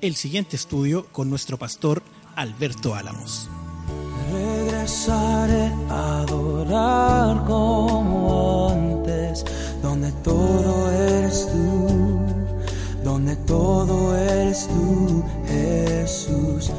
[0.00, 2.02] el siguiente estudio con nuestro pastor
[2.34, 3.50] Alberto Álamos.
[4.32, 9.44] Regresaré a adorar como antes,
[9.82, 12.20] donde todo eres tú,
[13.04, 16.70] donde todo eres tú, Jesús.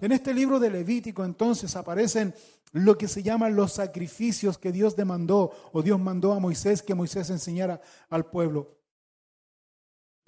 [0.00, 2.34] En este libro de Levítico entonces aparecen
[2.72, 6.94] lo que se llaman los sacrificios que Dios demandó o Dios mandó a Moisés que
[6.94, 8.76] Moisés enseñara al pueblo.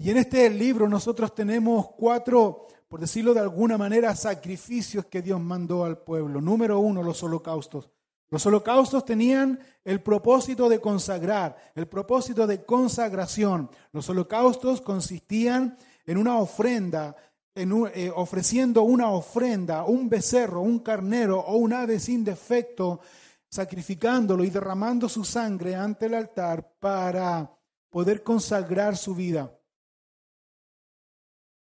[0.01, 5.41] Y en este libro nosotros tenemos cuatro, por decirlo de alguna manera, sacrificios que Dios
[5.41, 6.39] mandó al pueblo.
[6.39, 7.89] Número uno, los holocaustos.
[8.29, 13.69] Los holocaustos tenían el propósito de consagrar, el propósito de consagración.
[13.91, 17.17] Los holocaustos consistían en una ofrenda,
[17.53, 23.01] en eh, ofreciendo una ofrenda, un becerro, un carnero o un ave sin defecto,
[23.49, 27.51] sacrificándolo y derramando su sangre ante el altar para
[27.89, 29.58] poder consagrar su vida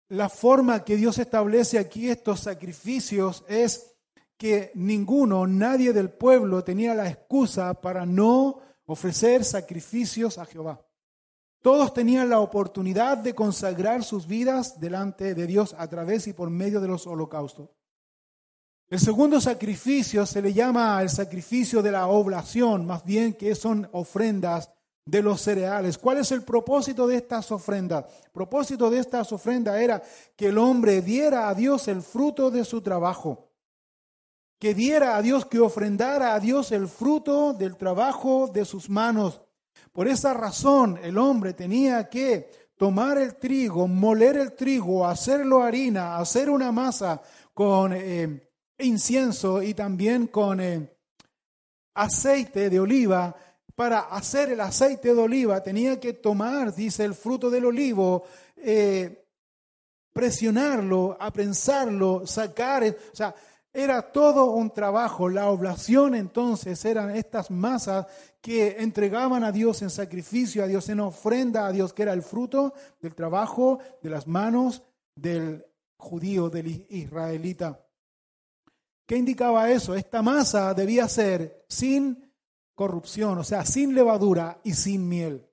[0.09, 3.95] la forma que Dios establece aquí estos sacrificios es
[4.37, 10.85] que ninguno, nadie del pueblo tenía la excusa para no ofrecer sacrificios a Jehová.
[11.63, 16.51] Todos tenían la oportunidad de consagrar sus vidas delante de Dios a través y por
[16.51, 17.71] medio de los holocaustos.
[18.89, 23.89] El segundo sacrificio se le llama el sacrificio de la oblación, más bien que son
[23.93, 24.74] ofrendas
[25.07, 25.99] de los cereales.
[25.99, 28.05] ¿Cuál es el propósito de estas ofrendas?
[28.25, 30.03] El propósito de estas ofrendas era
[30.37, 33.51] que el hombre diera a Dios el fruto de su trabajo.
[34.59, 39.41] Que diera a Dios, que ofrendara a Dios el fruto del trabajo de sus manos.
[39.93, 46.17] Por esa razón el hombre tenía que tomar el trigo, moler el trigo, hacerlo harina,
[46.17, 47.21] hacer una masa
[47.53, 50.91] con eh, incienso y también con eh,
[51.95, 53.37] aceite de oliva
[53.75, 58.25] para hacer el aceite de oliva tenía que tomar, dice, el fruto del olivo,
[58.57, 59.27] eh,
[60.13, 63.35] presionarlo, aprensarlo, sacar, o sea,
[63.73, 65.29] era todo un trabajo.
[65.29, 68.07] La oblación entonces eran estas masas
[68.41, 72.23] que entregaban a Dios en sacrificio, a Dios en ofrenda, a Dios, que era el
[72.23, 74.85] fruto del trabajo de las manos
[75.17, 77.81] del judío, del israelita.
[79.07, 79.95] ¿Qué indicaba eso?
[79.97, 82.24] Esta masa debía ser sin
[82.75, 85.49] corrupción, o sea, sin levadura y sin miel.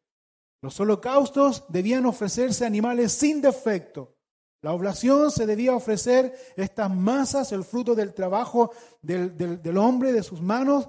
[0.62, 4.16] Los holocaustos debían ofrecerse animales sin defecto.
[4.62, 8.72] La oblación se debía ofrecer estas masas, el fruto del trabajo
[9.02, 10.88] del, hombre, de sus manos,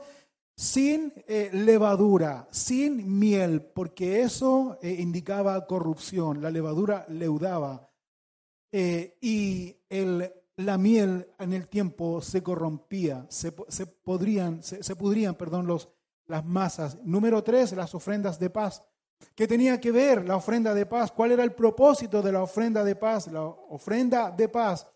[0.55, 6.43] sin eh, levadura, sin miel, porque eso eh, indicaba corrupción.
[6.43, 7.91] La levadura leudaba.
[8.71, 15.35] Eh, y el, la miel en el tiempo se corrompía, se, podrían, se, se pudrían
[15.35, 15.89] perdón, los,
[16.33, 16.97] las masas.
[17.05, 18.83] Número tres, las ofrendas de paz.
[19.35, 21.13] ¿Qué tenía que ver la ofrenda de paz?
[21.13, 23.29] ¿Cuál era el propósito de la ofrenda de paz?
[23.29, 24.87] La ofrenda de paz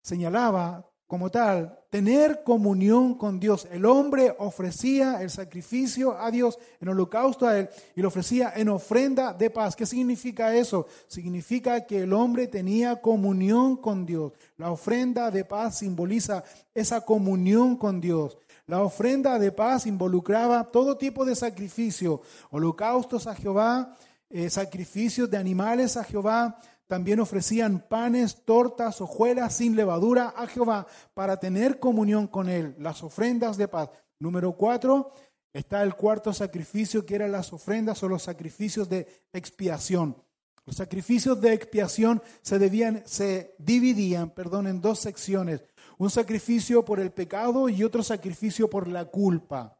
[0.00, 3.66] señalaba como tal tener comunión con Dios.
[3.72, 8.68] El hombre ofrecía el sacrificio a Dios en holocausto a Él y lo ofrecía en
[8.68, 9.74] ofrenda de paz.
[9.74, 10.86] ¿Qué significa eso?
[11.08, 14.32] Significa que el hombre tenía comunión con Dios.
[14.56, 18.38] La ofrenda de paz simboliza esa comunión con Dios.
[18.68, 23.96] La ofrenda de paz involucraba todo tipo de sacrificio, holocaustos a Jehová,
[24.28, 26.58] eh, sacrificios de animales a Jehová.
[26.88, 32.74] También ofrecían panes, tortas, hojuelas sin levadura a Jehová para tener comunión con Él.
[32.80, 33.88] Las ofrendas de paz.
[34.18, 35.12] Número cuatro,
[35.52, 40.16] está el cuarto sacrificio que eran las ofrendas o los sacrificios de expiación.
[40.64, 45.62] Los sacrificios de expiación se, debían, se dividían perdón, en dos secciones
[45.98, 49.78] un sacrificio por el pecado y otro sacrificio por la culpa.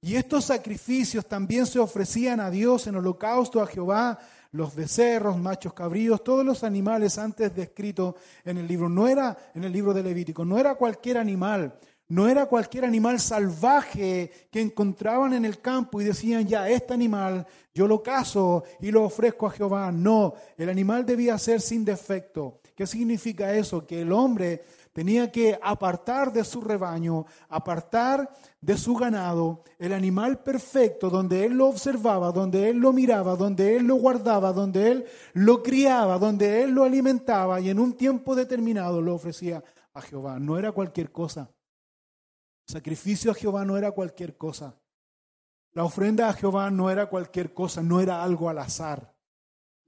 [0.00, 4.18] Y estos sacrificios también se ofrecían a Dios en holocausto a Jehová,
[4.52, 8.88] los becerros, machos cabríos, todos los animales antes descritos en el libro.
[8.88, 11.78] No era en el libro de Levítico, no era cualquier animal.
[12.10, 17.46] no era cualquier animal salvaje que encontraban en el campo y decían, ya, este animal
[17.74, 19.92] yo lo caso y lo ofrezco a Jehová.
[19.92, 22.60] No, el animal debía ser sin defecto.
[22.74, 23.86] ¿Qué significa eso?
[23.86, 24.62] Que el hombre
[24.92, 28.30] tenía que apartar de su rebaño, apartar
[28.60, 33.76] de su ganado el animal perfecto donde él lo observaba, donde él lo miraba, donde
[33.76, 38.34] él lo guardaba, donde él lo criaba, donde él lo alimentaba y en un tiempo
[38.34, 39.62] determinado lo ofrecía
[39.94, 40.38] a Jehová.
[40.38, 41.50] No era cualquier cosa.
[42.66, 44.74] Sacrificio a Jehová no era cualquier cosa.
[45.72, 49.14] La ofrenda a Jehová no era cualquier cosa, no era algo al azar.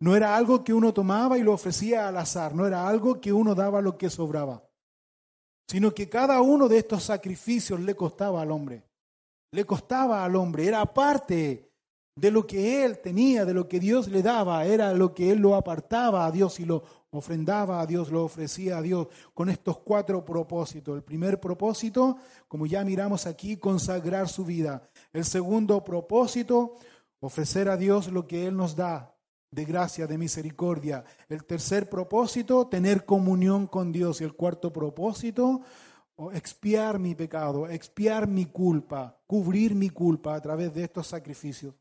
[0.01, 3.35] No era algo que uno tomaba y lo ofrecía al azar, no era algo que
[3.35, 4.65] uno daba lo que sobraba,
[5.71, 8.83] sino que cada uno de estos sacrificios le costaba al hombre.
[9.53, 11.71] Le costaba al hombre, era parte
[12.17, 15.39] de lo que él tenía, de lo que Dios le daba, era lo que él
[15.39, 19.79] lo apartaba a Dios y lo ofrendaba a Dios, lo ofrecía a Dios con estos
[19.79, 20.97] cuatro propósitos.
[20.97, 22.17] El primer propósito,
[22.49, 24.83] como ya miramos aquí, consagrar su vida.
[25.13, 26.75] El segundo propósito,
[27.21, 29.15] ofrecer a Dios lo que Él nos da
[29.51, 31.05] de gracia, de misericordia.
[31.29, 34.21] El tercer propósito, tener comunión con Dios.
[34.21, 35.63] Y el cuarto propósito,
[36.33, 41.75] expiar mi pecado, expiar mi culpa, cubrir mi culpa a través de estos sacrificios.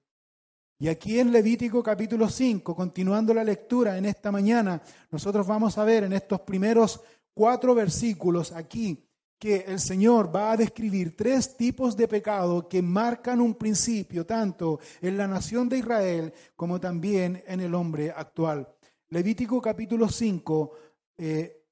[0.81, 4.81] Y aquí en Levítico capítulo 5, continuando la lectura en esta mañana,
[5.11, 7.01] nosotros vamos a ver en estos primeros
[7.33, 9.08] cuatro versículos aquí
[9.39, 14.79] que el Señor va a describir tres tipos de pecado que marcan un principio tanto
[15.01, 18.67] en la nación de Israel como también en el hombre actual.
[19.07, 20.71] Levítico capítulo 5,
[21.17, 21.63] eh,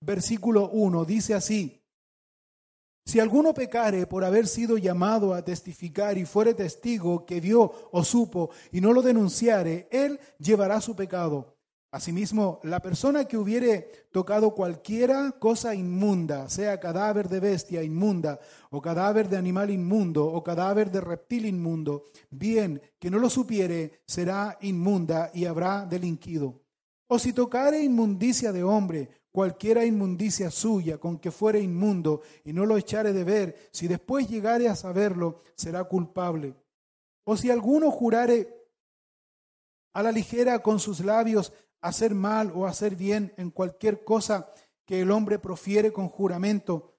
[0.00, 1.76] versículo 1 dice así,
[3.04, 8.04] si alguno pecare por haber sido llamado a testificar y fuere testigo que vio o
[8.04, 11.56] supo y no lo denunciare, él llevará su pecado.
[11.92, 18.38] Asimismo, la persona que hubiere tocado cualquiera cosa inmunda, sea cadáver de bestia inmunda,
[18.70, 24.02] o cadáver de animal inmundo, o cadáver de reptil inmundo, bien que no lo supiere,
[24.06, 26.62] será inmunda y habrá delinquido.
[27.08, 32.66] O si tocare inmundicia de hombre, cualquiera inmundicia suya con que fuere inmundo y no
[32.66, 36.54] lo echare de ver, si después llegare a saberlo, será culpable.
[37.24, 38.60] O si alguno jurare
[39.92, 44.52] a la ligera con sus labios hacer mal o hacer bien en cualquier cosa
[44.84, 46.96] que el hombre profiere con juramento,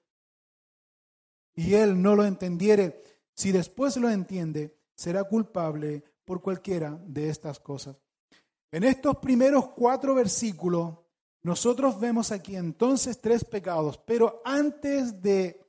[1.54, 3.02] y él no lo entendiere,
[3.34, 7.96] si después lo entiende, será culpable por cualquiera de estas cosas.
[8.70, 10.98] En estos primeros cuatro versículos
[11.42, 15.60] nosotros vemos aquí entonces tres pecados, pero antes de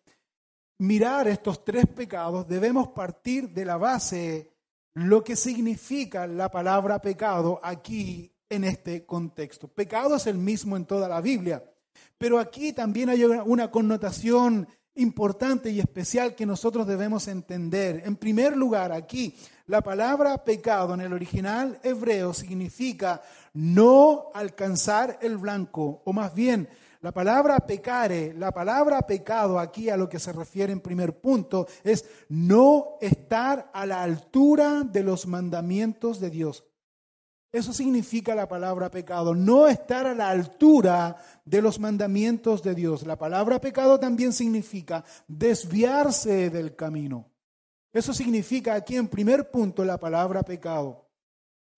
[0.77, 4.54] mirar estos tres pecados debemos partir de la base
[4.94, 9.67] lo que significa la palabra pecado aquí en este contexto.
[9.67, 11.63] Pecado es el mismo en toda la Biblia,
[12.17, 18.03] pero aquí también hay una connotación importante y especial que nosotros debemos entender.
[18.05, 19.35] En primer lugar, aquí
[19.65, 23.21] la palabra pecado en el original hebreo significa
[23.53, 26.67] no alcanzar el blanco, o más bien,
[27.01, 31.67] la palabra pecare, la palabra pecado aquí a lo que se refiere en primer punto
[31.83, 36.63] es no estar a la altura de los mandamientos de Dios.
[37.53, 41.15] Eso significa la palabra pecado, no estar a la altura
[41.45, 43.05] de los mandamientos de Dios.
[43.05, 47.29] La palabra pecado también significa desviarse del camino.
[47.94, 51.05] Eso significa aquí en primer punto la palabra pecado.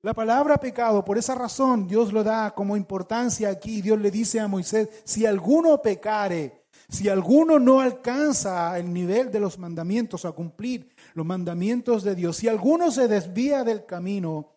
[0.01, 3.81] La palabra pecado, por esa razón Dios lo da como importancia aquí.
[3.81, 9.41] Dios le dice a Moisés, si alguno pecare, si alguno no alcanza el nivel de
[9.41, 14.54] los mandamientos, a cumplir los mandamientos de Dios, si alguno se desvía del camino,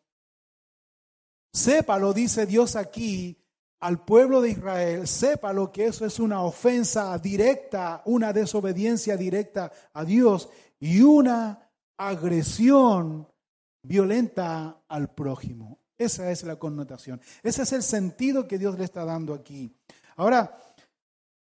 [1.52, 3.38] Sépalo, dice Dios aquí
[3.80, 10.04] al pueblo de Israel, sépalo que eso es una ofensa directa, una desobediencia directa a
[10.04, 10.48] Dios
[10.80, 13.28] y una agresión
[13.82, 15.78] violenta al prójimo.
[15.96, 17.20] Esa es la connotación.
[17.42, 19.74] Ese es el sentido que Dios le está dando aquí.
[20.16, 20.56] Ahora,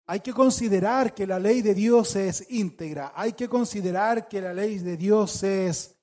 [0.07, 3.13] hay que considerar que la ley de Dios es íntegra.
[3.15, 5.97] Hay que considerar que la ley de Dios es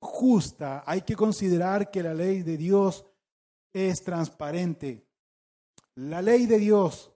[0.00, 0.82] justa.
[0.84, 3.04] Hay que considerar que la ley de Dios
[3.76, 5.06] es transparente.
[5.96, 7.12] La ley de Dios,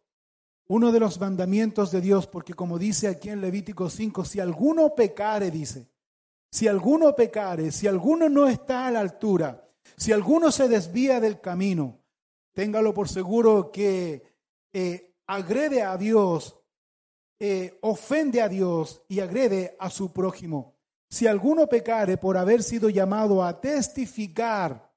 [0.69, 4.95] uno de los mandamientos de Dios, porque como dice aquí en Levítico 5, si alguno
[4.95, 5.88] pecare, dice,
[6.50, 11.40] si alguno pecare, si alguno no está a la altura, si alguno se desvía del
[11.40, 11.99] camino,
[12.52, 14.23] téngalo por seguro que
[14.75, 16.57] eh, agrede a Dios,
[17.38, 20.76] eh, ofende a Dios y agrede a su prójimo.
[21.09, 24.89] Si alguno pecare por haber sido llamado a testificar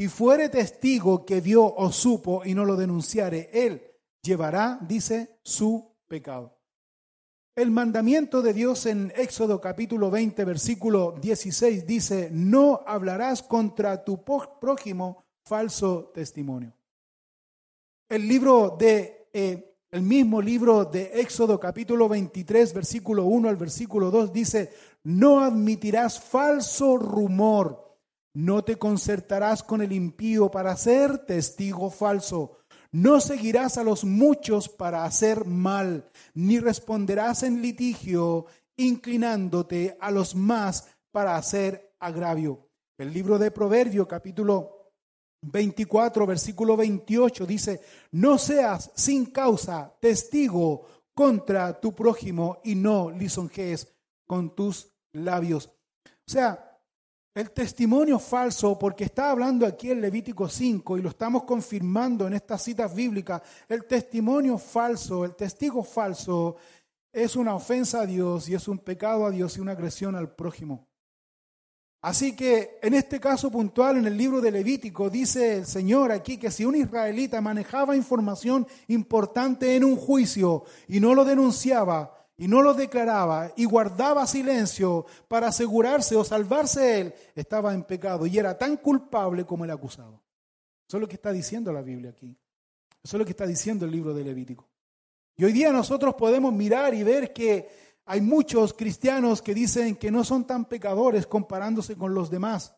[0.00, 3.82] y fuere testigo que vio o supo y no lo denunciare, él
[4.22, 6.58] llevará, dice, su pecado.
[7.54, 14.24] El mandamiento de Dios en Éxodo capítulo 20, versículo 16 dice, no hablarás contra tu
[14.24, 16.72] prójimo falso testimonio.
[18.08, 24.10] El libro de, eh, el mismo libro de Éxodo capítulo 23, versículo 1 al versículo
[24.10, 27.89] 2 dice, no admitirás falso rumor,
[28.34, 32.60] no te concertarás con el impío para ser testigo falso
[32.92, 38.46] no seguirás a los muchos para hacer mal, ni responderás en litigio
[38.76, 42.66] inclinándote a los más para hacer agravio.
[42.98, 44.92] El libro de Proverbio capítulo
[45.42, 47.80] 24, versículo 28 dice,
[48.12, 53.94] no seas sin causa testigo contra tu prójimo y no lisonjees
[54.26, 55.70] con tus labios.
[56.06, 56.69] O sea,
[57.34, 62.34] el testimonio falso, porque está hablando aquí en Levítico 5 y lo estamos confirmando en
[62.34, 66.56] estas citas bíblicas, el testimonio falso, el testigo falso
[67.12, 70.34] es una ofensa a Dios y es un pecado a Dios y una agresión al
[70.34, 70.88] prójimo.
[72.02, 76.38] Así que en este caso puntual, en el libro de Levítico, dice el Señor aquí
[76.38, 82.48] que si un israelita manejaba información importante en un juicio y no lo denunciaba, y
[82.48, 88.38] no lo declaraba y guardaba silencio para asegurarse o salvarse él, estaba en pecado y
[88.38, 90.22] era tan culpable como el acusado.
[90.88, 92.34] Eso es lo que está diciendo la Biblia aquí.
[93.04, 94.66] Eso es lo que está diciendo el libro de Levítico.
[95.36, 97.68] Y hoy día nosotros podemos mirar y ver que
[98.06, 102.74] hay muchos cristianos que dicen que no son tan pecadores comparándose con los demás.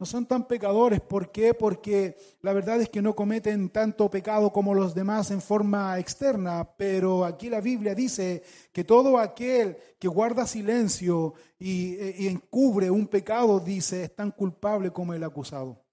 [0.00, 1.02] No son tan pecadores.
[1.02, 1.52] ¿Por qué?
[1.52, 6.66] Porque la verdad es que no cometen tanto pecado como los demás en forma externa,
[6.78, 8.42] pero aquí la Biblia dice
[8.72, 15.12] que todo aquel que guarda silencio y, encubre un pecado, dice, es tan culpable como
[15.12, 15.84] el acusado.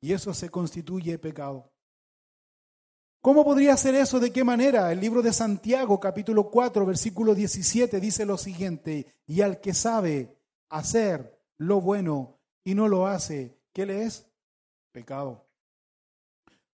[0.00, 1.72] Y eso se constituye pecado.
[3.20, 4.18] ¿Cómo podría ser eso?
[4.18, 4.90] ¿De qué manera?
[4.90, 10.36] El libro de Santiago, capítulo 4, versículo 17, dice lo siguiente, y al que sabe
[10.68, 14.26] hacer lo bueno, y no lo hace, ¿qué le es?
[14.92, 15.44] Pecado.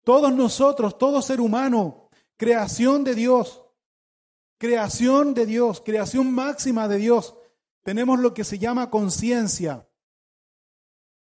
[0.04, 3.64] Todos nosotros, todo ser humano, creación de Dios,
[4.58, 7.34] creación de Dios, creación máxima de Dios,
[7.82, 9.88] tenemos lo que se llama conciencia.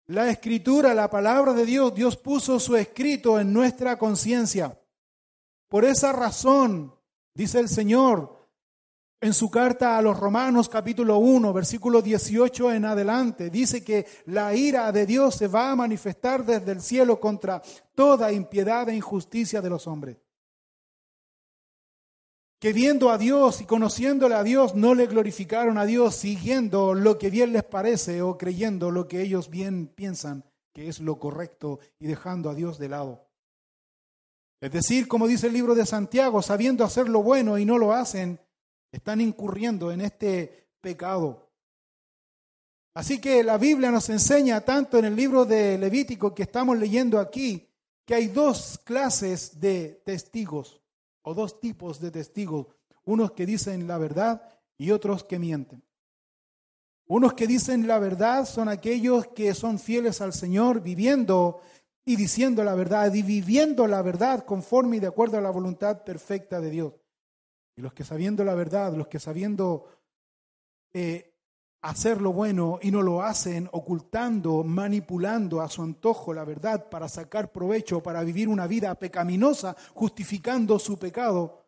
[0.08, 4.80] La escritura, la palabra de Dios, Dios puso su escrito en nuestra conciencia.
[5.68, 6.94] Por esa razón,
[7.34, 8.35] dice el Señor,
[9.22, 14.54] en su carta a los Romanos capítulo 1, versículo 18 en adelante, dice que la
[14.54, 17.62] ira de Dios se va a manifestar desde el cielo contra
[17.96, 20.18] toda impiedad e injusticia de los hombres.
[22.60, 27.18] Que viendo a Dios y conociéndole a Dios no le glorificaron a Dios siguiendo lo
[27.18, 30.44] que bien les parece o creyendo lo que ellos bien piensan
[30.76, 33.30] que es lo correcto y dejando a Dios de lado.
[34.60, 37.94] Es decir, como dice el libro de Santiago, sabiendo hacer lo bueno y no lo
[37.94, 38.42] hacen,
[38.92, 41.52] están incurriendo en este pecado.
[42.94, 47.20] Así que la Biblia nos enseña tanto en el libro de Levítico que estamos leyendo
[47.20, 47.70] aquí
[48.06, 50.82] que hay dos clases de testigos
[51.24, 52.68] o dos tipos de testigos,
[53.04, 55.84] unos que dicen la verdad y otros que mienten.
[57.08, 61.62] Unos que dicen la verdad son aquellos que son fieles al Señor, viviendo
[62.06, 66.04] y diciendo la verdad y viviendo la verdad conforme y de acuerdo a la voluntad
[66.04, 66.94] perfecta de Dios.
[67.76, 69.86] Y los que sabiendo la verdad, los que sabiendo
[70.94, 71.34] eh,
[71.82, 77.08] hacer lo bueno y no lo hacen, ocultando, manipulando a su antojo la verdad para
[77.08, 81.66] sacar provecho, para vivir una vida pecaminosa, justificando su pecado,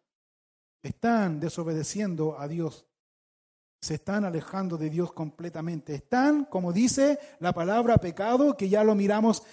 [0.81, 2.85] están desobedeciendo a Dios.
[3.79, 5.93] Se están alejando de Dios completamente.
[5.93, 9.43] Están, como dice la palabra pecado, que ya lo miramos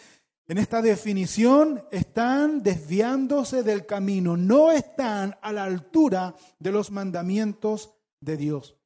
[0.46, 7.94] en esta definición están desviándose del camino, no están a la altura de los mandamientos
[8.20, 8.76] de Dios.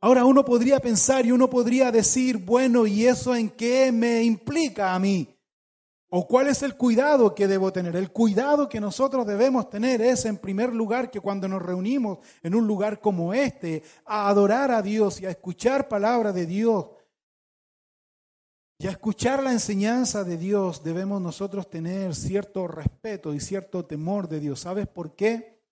[0.00, 4.94] Ahora uno podría pensar y uno podría decir, bueno, ¿y eso en qué me implica
[4.94, 5.28] a mí?
[6.08, 7.96] ¿O cuál es el cuidado que debo tener?
[7.96, 12.54] El cuidado que nosotros debemos tener es, en primer lugar, que cuando nos reunimos en
[12.54, 16.86] un lugar como este, a adorar a Dios y a escuchar palabra de Dios,
[18.82, 24.28] y a escuchar la enseñanza de Dios debemos nosotros tener cierto respeto y cierto temor
[24.28, 24.58] de Dios.
[24.58, 25.62] ¿Sabes por qué?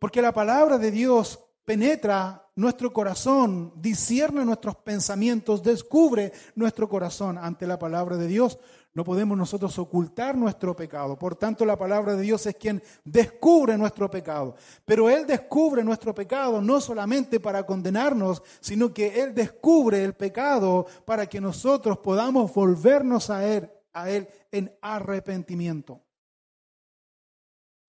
[0.00, 7.68] Porque la palabra de Dios penetra nuestro corazón, discierne nuestros pensamientos, descubre nuestro corazón ante
[7.68, 8.58] la palabra de Dios.
[8.92, 11.16] No podemos nosotros ocultar nuestro pecado.
[11.16, 14.56] Por tanto, la palabra de Dios es quien descubre nuestro pecado.
[14.84, 20.86] Pero Él descubre nuestro pecado no solamente para condenarnos, sino que Él descubre el pecado
[21.04, 26.02] para que nosotros podamos volvernos a Él, a Él en arrepentimiento.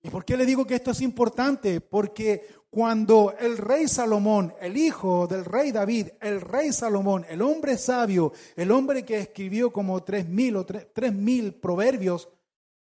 [0.04, 1.80] ¿Y por qué le digo que esto es importante?
[1.82, 7.78] Porque cuando el rey Salomón, el hijo del rey David, el rey Salomón, el hombre
[7.78, 12.30] sabio, el hombre que escribió como tres mil o tres mil proverbios,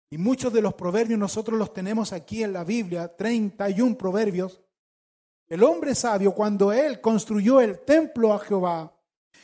[0.09, 4.61] y muchos de los proverbios nosotros los tenemos aquí en la Biblia, 31 proverbios,
[5.49, 8.97] el hombre sabio, cuando él construyó el templo a Jehová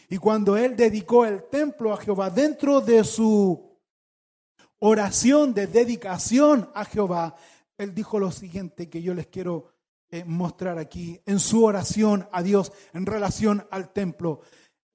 [0.09, 3.76] y cuando él dedicó el templo a Jehová dentro de su
[4.78, 7.35] oración de dedicación a Jehová,
[7.76, 9.77] él dijo lo siguiente que yo les quiero
[10.11, 14.41] eh, mostrar aquí en su oración a Dios en relación al templo.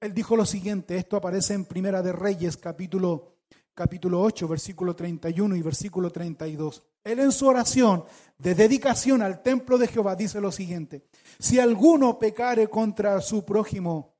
[0.00, 3.36] Él dijo lo siguiente, esto aparece en Primera de Reyes capítulo,
[3.74, 6.82] capítulo 8, versículo 31 y versículo 32.
[7.04, 8.04] Él en su oración
[8.38, 11.06] de dedicación al templo de Jehová dice lo siguiente,
[11.38, 14.14] si alguno pecare contra su prójimo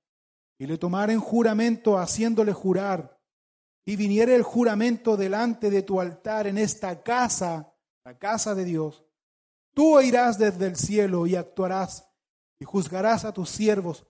[0.58, 3.14] y le tomare en juramento haciéndole jurar,
[3.84, 7.74] y viniere el juramento delante de tu altar en esta casa,
[8.04, 9.04] la casa de Dios,
[9.74, 12.08] tú oirás desde el cielo y actuarás
[12.58, 14.06] y juzgarás a tus siervos,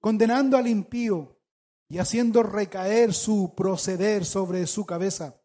[0.00, 1.40] condenando al impío
[1.88, 5.40] y haciendo recaer su proceder sobre su cabeza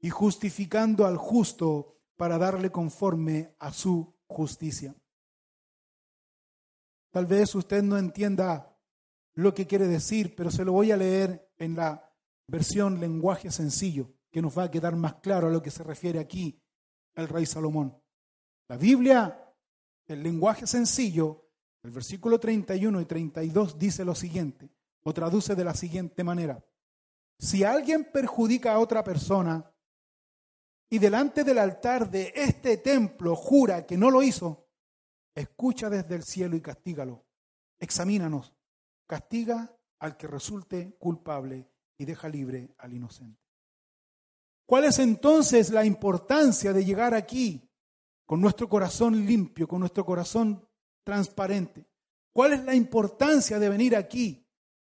[0.00, 4.94] y justificando al justo para darle conforme a su justicia.
[7.10, 8.76] Tal vez usted no entienda
[9.34, 12.12] lo que quiere decir, pero se lo voy a leer en la
[12.48, 16.18] versión lenguaje sencillo, que nos va a quedar más claro a lo que se refiere
[16.18, 16.60] aquí
[17.14, 17.97] el rey Salomón.
[18.68, 19.54] La Biblia,
[20.06, 21.48] el lenguaje sencillo,
[21.82, 24.70] el versículo 31 y 32 dice lo siguiente,
[25.04, 26.62] o traduce de la siguiente manera.
[27.38, 29.72] Si alguien perjudica a otra persona
[30.90, 34.68] y delante del altar de este templo jura que no lo hizo,
[35.34, 37.24] escucha desde el cielo y castígalo.
[37.78, 38.54] Examínanos.
[39.06, 43.40] Castiga al que resulte culpable y deja libre al inocente.
[44.66, 47.67] ¿Cuál es entonces la importancia de llegar aquí
[48.28, 50.62] con nuestro corazón limpio, con nuestro corazón
[51.02, 51.88] transparente?
[52.30, 54.46] ¿Cuál es la importancia de venir aquí?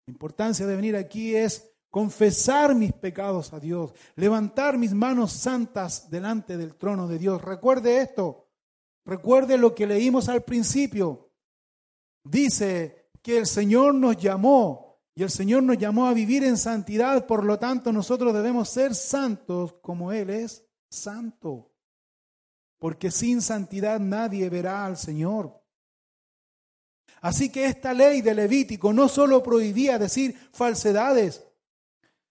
[0.06, 6.12] La importancia de venir aquí es confesar mis pecados a Dios, levantar mis manos santas
[6.12, 7.42] delante del trono de Dios.
[7.42, 8.52] Recuerde esto,
[9.04, 11.32] recuerde lo que leímos al principio.
[12.24, 17.26] Dice que el Señor nos llamó y el Señor nos llamó a vivir en santidad,
[17.26, 21.73] por lo tanto nosotros debemos ser santos como Él es santo.
[22.84, 25.58] Porque sin santidad nadie verá al Señor.
[27.22, 31.46] Así que esta ley de Levítico no solo prohibía decir falsedades,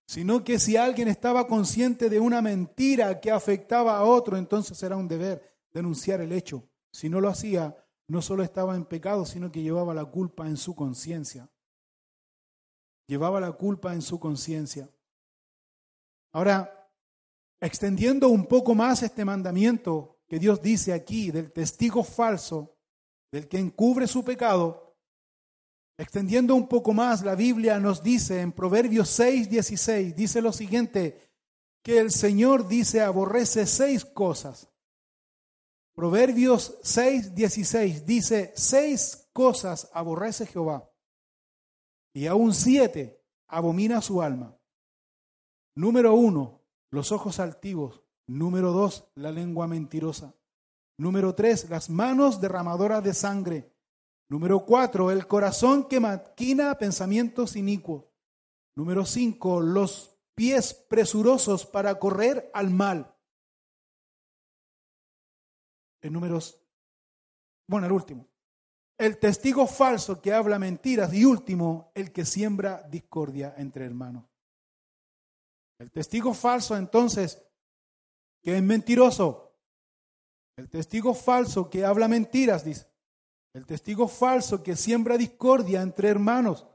[0.06, 4.98] sino que si alguien estaba consciente de una mentira que afectaba a otro, entonces era
[4.98, 6.68] un deber denunciar el hecho.
[6.92, 7.74] Si no lo hacía,
[8.06, 11.48] no solo estaba en pecado, sino que llevaba la culpa en su conciencia
[13.06, 14.88] llevaba la culpa en su conciencia.
[16.32, 16.90] Ahora,
[17.60, 22.78] extendiendo un poco más este mandamiento que Dios dice aquí del testigo falso,
[23.30, 24.96] del que encubre su pecado,
[25.98, 31.28] extendiendo un poco más, la Biblia nos dice en Proverbios 6, 16, dice lo siguiente,
[31.82, 34.70] que el Señor dice aborrece seis cosas.
[35.94, 40.90] Proverbios 6, 16 dice, seis cosas aborrece Jehová
[42.14, 44.56] y aún siete abomina su alma.
[45.74, 48.01] Número uno, los ojos altivos.
[48.32, 50.34] Número dos, la lengua mentirosa.
[50.98, 53.72] Número tres, las manos derramadoras de sangre.
[54.28, 58.06] Número cuatro, el corazón que maquina pensamientos inicuos.
[58.74, 63.14] Número cinco, los pies presurosos para correr al mal.
[66.00, 66.58] En números,
[67.66, 68.32] bueno, el último
[69.02, 74.24] el testigo falso que habla mentiras y último, el que siembra discordia entre hermanos.
[75.80, 77.42] El testigo falso entonces,
[78.42, 79.54] que es mentiroso.
[80.56, 82.86] El testigo falso que habla mentiras, dice.
[83.54, 86.66] El testigo falso que siembra discordia entre hermanos.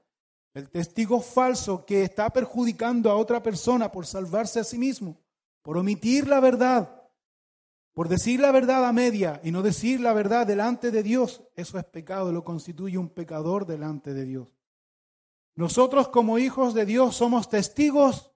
[0.54, 5.20] El testigo falso que está perjudicando a otra persona por salvarse a sí mismo,
[5.62, 7.04] por omitir la verdad,
[7.94, 11.78] por decir la verdad a media y no decir la verdad delante de Dios, eso
[11.78, 14.56] es pecado, lo constituye un pecador delante de Dios.
[15.56, 18.32] Nosotros como hijos de Dios somos testigos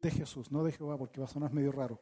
[0.00, 2.00] de Jesús, no de Jehová, porque va a sonar medio raro.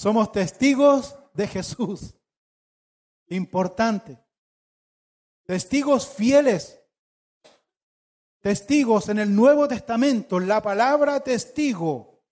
[0.00, 2.14] Somos testigos de Jesús.
[3.28, 4.18] Importante.
[5.44, 6.80] Testigos fieles.
[8.40, 10.40] Testigos en el Nuevo Testamento.
[10.40, 12.24] La palabra testigo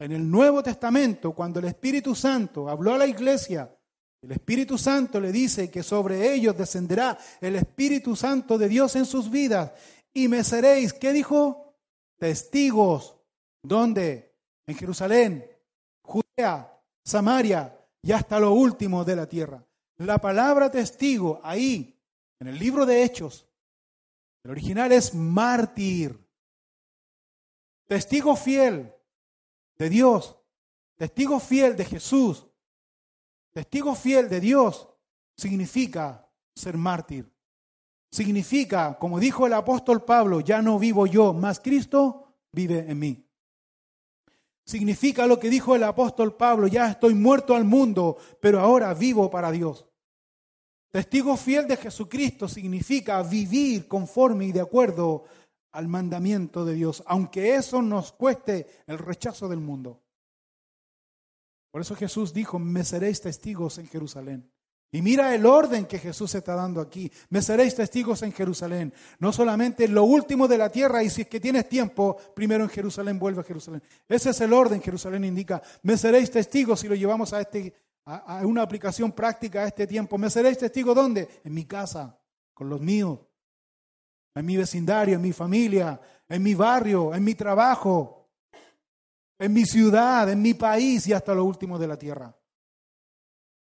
[0.00, 3.72] en el Nuevo Testamento, cuando el Espíritu Santo habló a la iglesia,
[4.20, 9.06] el Espíritu Santo le dice que sobre ellos descenderá el Espíritu Santo de Dios en
[9.06, 9.70] sus vidas
[10.12, 11.76] y me seréis, ¿qué dijo?
[12.18, 13.16] Testigos.
[13.62, 14.34] ¿Dónde?
[14.66, 15.55] En Jerusalén,
[16.06, 19.64] Judea, Samaria y hasta lo último de la tierra.
[19.98, 21.98] La palabra testigo ahí,
[22.38, 23.46] en el libro de Hechos,
[24.44, 26.24] el original es mártir.
[27.86, 28.92] Testigo fiel
[29.76, 30.38] de Dios,
[30.96, 32.46] testigo fiel de Jesús,
[33.52, 34.88] testigo fiel de Dios
[35.36, 37.32] significa ser mártir.
[38.10, 43.25] Significa, como dijo el apóstol Pablo, ya no vivo yo, más Cristo vive en mí.
[44.66, 49.30] Significa lo que dijo el apóstol Pablo, ya estoy muerto al mundo, pero ahora vivo
[49.30, 49.86] para Dios.
[50.90, 55.24] Testigo fiel de Jesucristo significa vivir conforme y de acuerdo
[55.70, 60.02] al mandamiento de Dios, aunque eso nos cueste el rechazo del mundo.
[61.70, 64.50] Por eso Jesús dijo, me seréis testigos en Jerusalén.
[64.92, 67.10] Y mira el orden que Jesús está dando aquí.
[67.28, 68.94] Me seréis testigos en Jerusalén.
[69.18, 72.64] No solamente en lo último de la tierra, y si es que tienes tiempo, primero
[72.64, 73.82] en Jerusalén, vuelve a Jerusalén.
[74.08, 74.80] Ese es el orden.
[74.80, 79.62] Jerusalén indica, me seréis testigos si lo llevamos a, este, a, a una aplicación práctica
[79.62, 80.16] a este tiempo.
[80.18, 81.28] ¿Me seréis testigos dónde?
[81.44, 82.18] En mi casa,
[82.54, 83.18] con los míos,
[84.34, 88.28] en mi vecindario, en mi familia, en mi barrio, en mi trabajo,
[89.38, 92.34] en mi ciudad, en mi país y hasta lo último de la tierra.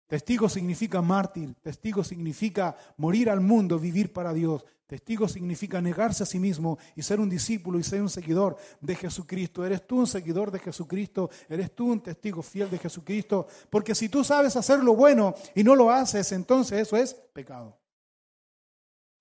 [0.09, 4.65] Testigo significa mártir, testigo significa morir al mundo, vivir para Dios.
[4.87, 8.95] Testigo significa negarse a sí mismo y ser un discípulo y ser un seguidor de
[8.95, 9.67] Jesucristo.
[9.67, 11.29] ¿Eres tú un seguidor de Jesucristo?
[11.47, 13.47] ¿Eres tú un testigo fiel de Jesucristo?
[13.69, 17.79] Porque si tú sabes hacer lo bueno y no lo haces, entonces eso es pecado.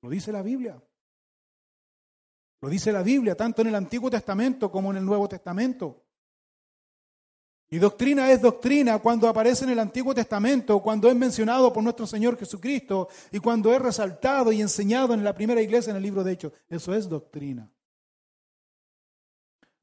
[0.01, 0.81] Lo dice la Biblia.
[2.61, 6.06] Lo dice la Biblia, tanto en el Antiguo Testamento como en el Nuevo Testamento.
[7.69, 12.07] Y doctrina es doctrina cuando aparece en el Antiguo Testamento, cuando es mencionado por nuestro
[12.07, 16.23] Señor Jesucristo y cuando es resaltado y enseñado en la primera iglesia en el libro
[16.23, 16.53] de Hechos.
[16.69, 17.69] Eso es doctrina.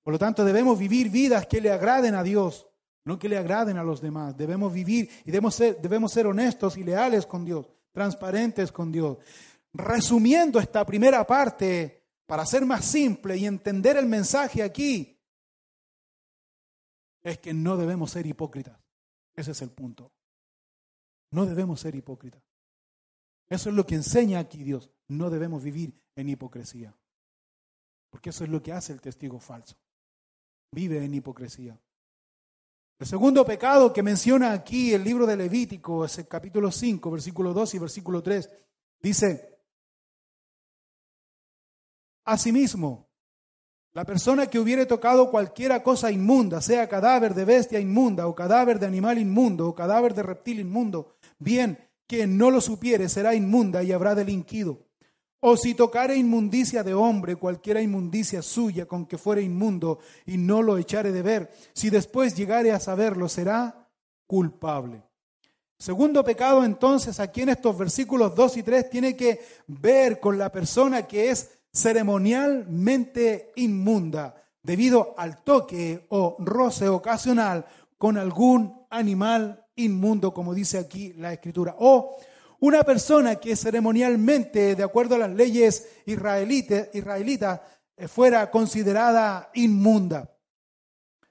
[0.03, 2.67] Por lo tanto, debemos vivir vidas que le agraden a Dios,
[3.05, 4.35] no que le agraden a los demás.
[4.35, 9.19] Debemos vivir y debemos ser, debemos ser honestos y leales con Dios, transparentes con Dios.
[9.75, 15.14] Resumiendo esta primera parte, para ser más simple y entender el mensaje aquí,
[17.25, 18.79] es que no debemos ser hipócritas.
[19.35, 20.13] Ese es el punto.
[21.31, 22.43] No debemos ser hipócritas.
[23.49, 24.91] Eso es lo que enseña aquí Dios.
[25.09, 26.97] No debemos vivir en hipocresía.
[28.11, 29.77] Porque eso es lo que hace el testigo falso.
[30.71, 31.81] Vive en hipocresía.
[32.99, 37.53] El segundo pecado que menciona aquí el libro de Levítico, es el capítulo 5, versículo
[37.53, 38.51] 2 y versículo 3,
[39.01, 39.59] dice,
[42.25, 43.04] Asimismo,
[43.95, 48.81] la persona que hubiere tocado cualquiera cosa inmunda, sea cadáver de bestia inmunda, o cadáver
[48.81, 51.79] de animal inmundo, o cadáver de reptil inmundo, bien,
[52.09, 54.81] que no lo supiere será inmunda y habrá delinquido.
[55.39, 60.61] O si tocare inmundicia de hombre, cualquiera inmundicia suya con que fuere inmundo, y no
[60.61, 63.89] lo echare de ver, si después llegare a saberlo, será
[64.27, 65.05] culpable.
[65.79, 70.51] Segundo pecado, entonces, aquí en estos versículos 2 y 3, tiene que ver con la
[70.51, 77.67] persona que es ceremonialmente inmunda debido al toque o roce ocasional
[77.99, 81.75] con algún animal inmundo, como dice aquí la escritura.
[81.79, 82.17] O
[82.61, 87.63] una persona que ceremonialmente, de acuerdo a las leyes israelitas, israelita,
[87.97, 90.31] eh, fuera considerada inmunda.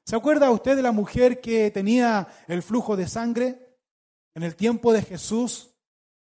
[0.06, 3.78] ¿Se acuerda usted de la mujer que tenía el flujo de sangre
[4.36, 5.74] en el tiempo de Jesús?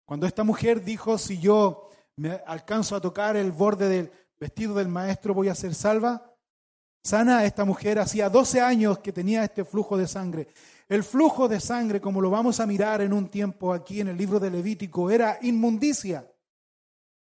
[0.05, 1.88] Cuando esta mujer dijo, si yo
[2.19, 6.35] me alcanzo a tocar el borde del vestido del maestro, voy a ser salva.
[7.01, 10.49] Sana, esta mujer hacía 12 años que tenía este flujo de sangre.
[10.89, 14.17] El flujo de sangre, como lo vamos a mirar en un tiempo aquí en el
[14.17, 16.29] libro de Levítico, era inmundicia.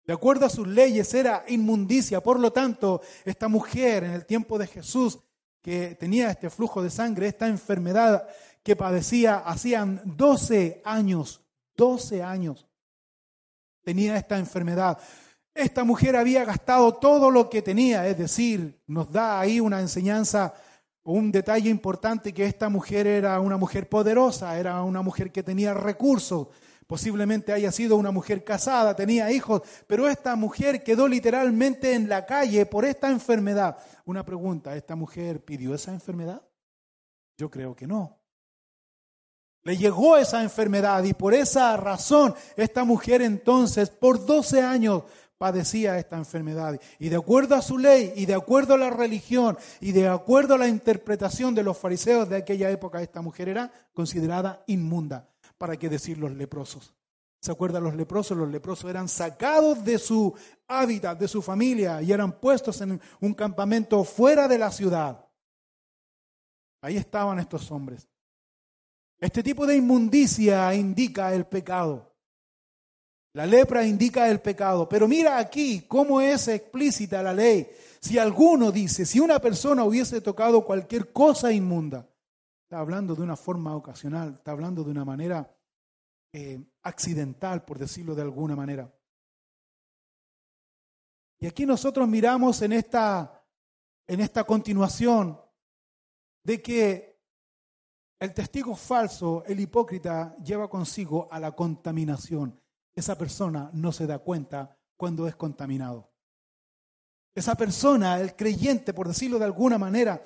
[0.06, 2.22] De acuerdo a sus leyes, era inmundicia.
[2.22, 5.18] Por lo tanto, esta mujer en el tiempo de Jesús,
[5.60, 8.26] que tenía este flujo de sangre, esta enfermedad
[8.62, 11.42] que padecía, hacían 12 años,
[11.76, 12.69] 12 años
[13.82, 14.98] tenía esta enfermedad.
[15.54, 20.54] Esta mujer había gastado todo lo que tenía, es decir, nos da ahí una enseñanza
[21.02, 25.42] o un detalle importante que esta mujer era una mujer poderosa, era una mujer que
[25.42, 26.48] tenía recursos,
[26.86, 32.26] posiblemente haya sido una mujer casada, tenía hijos, pero esta mujer quedó literalmente en la
[32.26, 33.78] calle por esta enfermedad.
[34.04, 36.42] Una pregunta, ¿esta mujer pidió esa enfermedad?
[37.36, 38.19] Yo creo que no.
[39.62, 45.02] Le llegó esa enfermedad y por esa razón esta mujer entonces por 12 años
[45.40, 46.78] padecía esta enfermedad.
[46.98, 50.54] Y de acuerdo a su ley y de acuerdo a la religión y de acuerdo
[50.54, 55.30] a la interpretación de los fariseos de aquella época, esta mujer era considerada inmunda.
[55.56, 56.94] ¿Para qué decir los leprosos?
[57.40, 58.36] ¿Se acuerdan los leprosos?
[58.36, 60.34] Los leprosos eran sacados de su
[60.68, 65.24] hábitat, de su familia y eran puestos en un campamento fuera de la ciudad.
[66.82, 68.09] Ahí estaban estos hombres.
[69.20, 72.10] Este tipo de inmundicia indica el pecado.
[73.34, 74.88] La lepra indica el pecado.
[74.88, 77.68] Pero mira aquí cómo es explícita la ley.
[78.00, 82.08] Si alguno dice, si una persona hubiese tocado cualquier cosa inmunda,
[82.62, 85.54] está hablando de una forma ocasional, está hablando de una manera
[86.32, 88.90] eh, accidental, por decirlo de alguna manera.
[91.38, 93.44] Y aquí nosotros miramos en esta,
[94.06, 95.40] en esta continuación
[96.42, 97.09] de que
[98.20, 102.60] el testigo falso, el hipócrita, lleva consigo a la contaminación.
[102.94, 106.10] Esa persona no se da cuenta cuando es contaminado.
[107.34, 110.22] Esa persona, el creyente, por decirlo de alguna manera,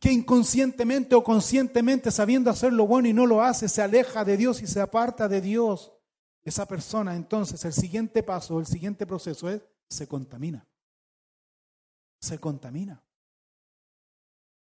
[0.00, 4.36] que inconscientemente o conscientemente, sabiendo hacer lo bueno y no lo hace, se aleja de
[4.36, 5.92] Dios y se aparta de Dios.
[6.42, 10.66] Esa persona, entonces, el siguiente paso, el siguiente proceso es, se contamina.
[12.18, 13.00] Se contamina.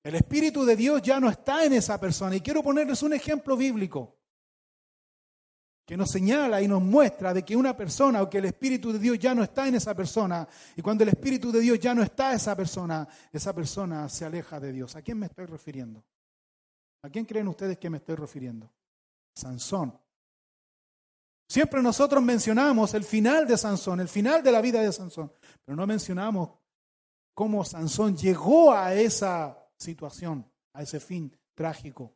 [0.04, 2.36] El Espíritu de Dios ya no está en esa persona.
[2.36, 4.18] Y quiero ponerles un ejemplo bíblico
[5.86, 9.00] que nos señala y nos muestra de que una persona o que el Espíritu de
[9.00, 12.02] Dios ya no está en esa persona, y cuando el Espíritu de Dios ya no
[12.02, 14.96] está en esa persona, esa persona se aleja de Dios.
[14.96, 16.04] ¿A quién me estoy refiriendo?
[17.04, 18.72] ¿A quién creen ustedes que me estoy refiriendo?
[19.36, 20.00] Sansón.
[21.50, 25.34] Siempre nosotros mencionamos el final de Sansón, el final de la vida de Sansón,
[25.66, 26.52] pero no mencionamos
[27.34, 32.14] cómo Sansón llegó a esa situación, a ese fin trágico.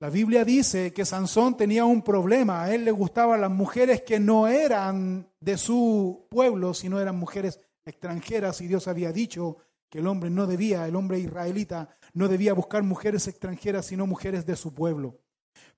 [0.00, 2.64] La Biblia dice que Sansón tenía un problema.
[2.64, 7.60] A él le gustaban las mujeres que no eran de su pueblo, sino eran mujeres
[7.84, 8.62] extranjeras.
[8.62, 9.58] Y Dios había dicho
[9.90, 14.46] que el hombre no debía, el hombre israelita, no debía buscar mujeres extranjeras, sino mujeres
[14.46, 15.18] de su pueblo.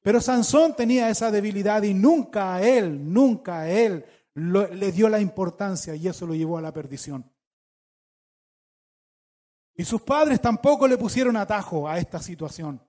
[0.03, 5.21] Pero Sansón tenía esa debilidad y nunca a él, nunca a él le dio la
[5.21, 7.32] importancia y eso lo llevó a la perdición.
[9.75, 12.81] Y sus padres tampoco le pusieron atajo a esta situación.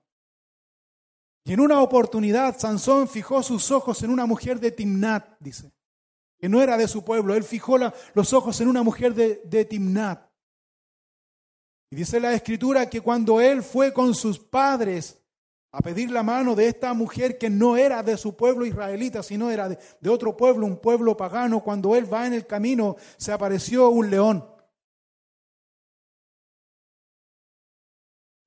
[1.44, 5.72] Y en una oportunidad, Sansón fijó sus ojos en una mujer de Timnat, dice,
[6.38, 7.34] que no era de su pueblo.
[7.34, 7.76] Él fijó
[8.14, 10.30] los ojos en una mujer de, de Timnat.
[11.90, 15.18] Y dice la escritura que cuando él fue con sus padres
[15.70, 19.50] a pedir la mano de esta mujer que no era de su pueblo israelita, sino
[19.50, 23.32] era de, de otro pueblo, un pueblo pagano, cuando él va en el camino, se
[23.32, 24.53] apareció un león.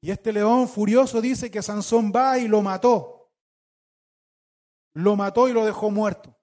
[0.02, 3.32] Y este león furioso dice que Sansón va y lo mató.
[4.94, 6.38] Lo mató y lo dejó muerto.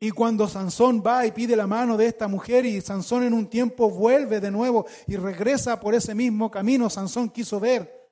[0.00, 3.48] Y cuando Sansón va y pide la mano de esta mujer y Sansón en un
[3.48, 8.10] tiempo vuelve de nuevo y regresa por ese mismo camino, Sansón quiso ver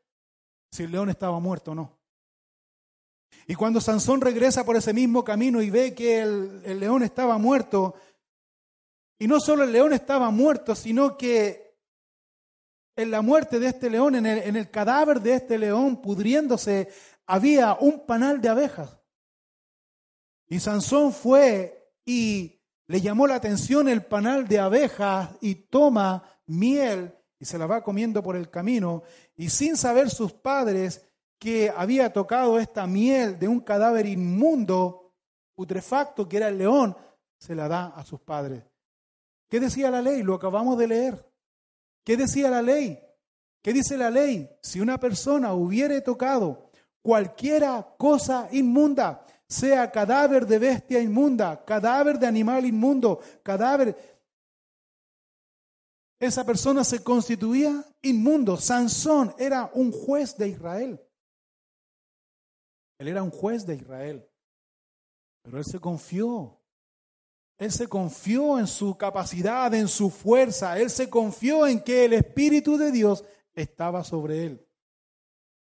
[0.73, 1.97] si el león estaba muerto o no.
[3.47, 7.95] Y cuando Sansón regresa por ese mismo camino y ve que el, león estaba muerto,
[9.19, 11.66] y no solo el león estaba muerto, sino que
[12.97, 16.89] en la muerte de este león, en el, cadáver de este león pudriéndose,
[17.27, 18.99] había un panal de abejas.
[20.49, 27.15] Y Sansón fue y le llamó la atención el panal de abejas y toma miel
[27.39, 29.03] y se la va comiendo por el camino.
[29.37, 31.05] Y sin saber sus padres
[31.39, 35.13] que había tocado esta miel de un cadáver inmundo,
[35.55, 36.97] putrefacto, que era el león,
[37.39, 38.65] se la da a sus padres.
[39.51, 40.23] ¿Qué decía la ley?
[40.23, 41.36] Lo acabamos de leer.
[42.07, 43.01] ¿Qué decía la ley?
[43.61, 44.49] ¿Qué dice la ley?
[44.63, 46.71] Si una persona hubiere tocado
[47.03, 53.97] cualquiera cosa inmunda, sea cadáver de bestia inmunda, cadáver de animal inmundo, cadáver,
[56.21, 58.57] esa persona se constituía inmundo.
[58.57, 61.01] Sansón era un juez de Israel.
[62.99, 64.31] Él era un juez de Israel.
[65.43, 66.56] Pero él se confió
[67.59, 70.79] él se confió en su capacidad, en su fuerza.
[70.79, 74.63] Él se confió en que el Espíritu de Dios estaba sobre él.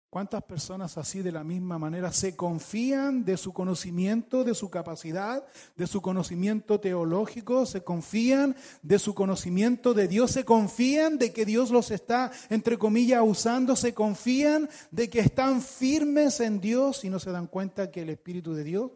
[0.09, 5.45] ¿Cuántas personas así de la misma manera se confían de su conocimiento, de su capacidad,
[5.75, 11.45] de su conocimiento teológico, se confían de su conocimiento de Dios, se confían de que
[11.45, 17.11] Dios los está, entre comillas, usando, se confían de que están firmes en Dios y
[17.11, 18.93] no se dan cuenta que el Espíritu de Dios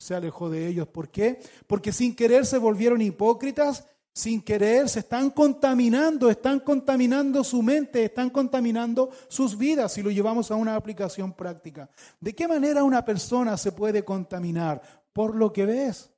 [0.00, 0.88] se alejó de ellos.
[0.88, 1.40] ¿Por qué?
[1.66, 3.84] Porque sin querer se volvieron hipócritas,
[4.14, 10.10] sin querer se están contaminando, están contaminando su mente, están contaminando sus vidas si lo
[10.10, 11.90] llevamos a una aplicación práctica.
[12.18, 14.80] ¿De qué manera una persona se puede contaminar?
[15.12, 16.10] Por lo que ves.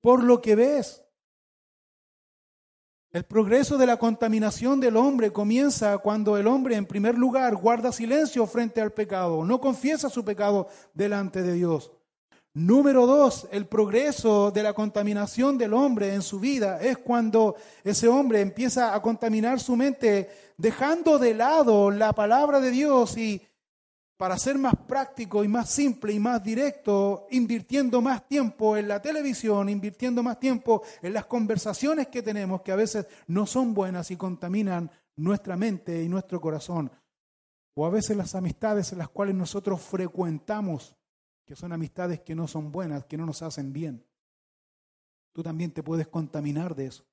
[0.00, 1.05] Por lo que ves.
[3.16, 7.90] El progreso de la contaminación del hombre comienza cuando el hombre, en primer lugar, guarda
[7.90, 11.92] silencio frente al pecado, no confiesa su pecado delante de Dios.
[12.52, 18.06] Número dos, el progreso de la contaminación del hombre en su vida es cuando ese
[18.06, 23.40] hombre empieza a contaminar su mente dejando de lado la palabra de Dios y
[24.16, 29.00] para ser más práctico y más simple y más directo, invirtiendo más tiempo en la
[29.02, 34.10] televisión, invirtiendo más tiempo en las conversaciones que tenemos que a veces no son buenas
[34.10, 36.90] y contaminan nuestra mente y nuestro corazón.
[37.74, 40.96] O a veces las amistades en las cuales nosotros frecuentamos,
[41.44, 44.02] que son amistades que no son buenas, que no nos hacen bien.
[45.32, 47.04] Tú también te puedes contaminar de eso.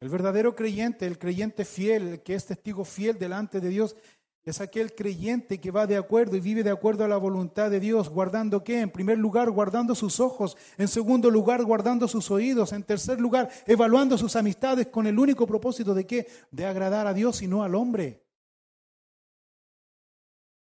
[0.00, 3.96] El verdadero creyente, el creyente fiel, el que es testigo fiel delante de Dios,
[4.44, 7.80] es aquel creyente que va de acuerdo y vive de acuerdo a la voluntad de
[7.80, 8.80] Dios, guardando qué?
[8.80, 13.48] En primer lugar, guardando sus ojos, en segundo lugar, guardando sus oídos, en tercer lugar,
[13.66, 16.26] evaluando sus amistades con el único propósito de qué?
[16.50, 18.22] De agradar a Dios y no al hombre.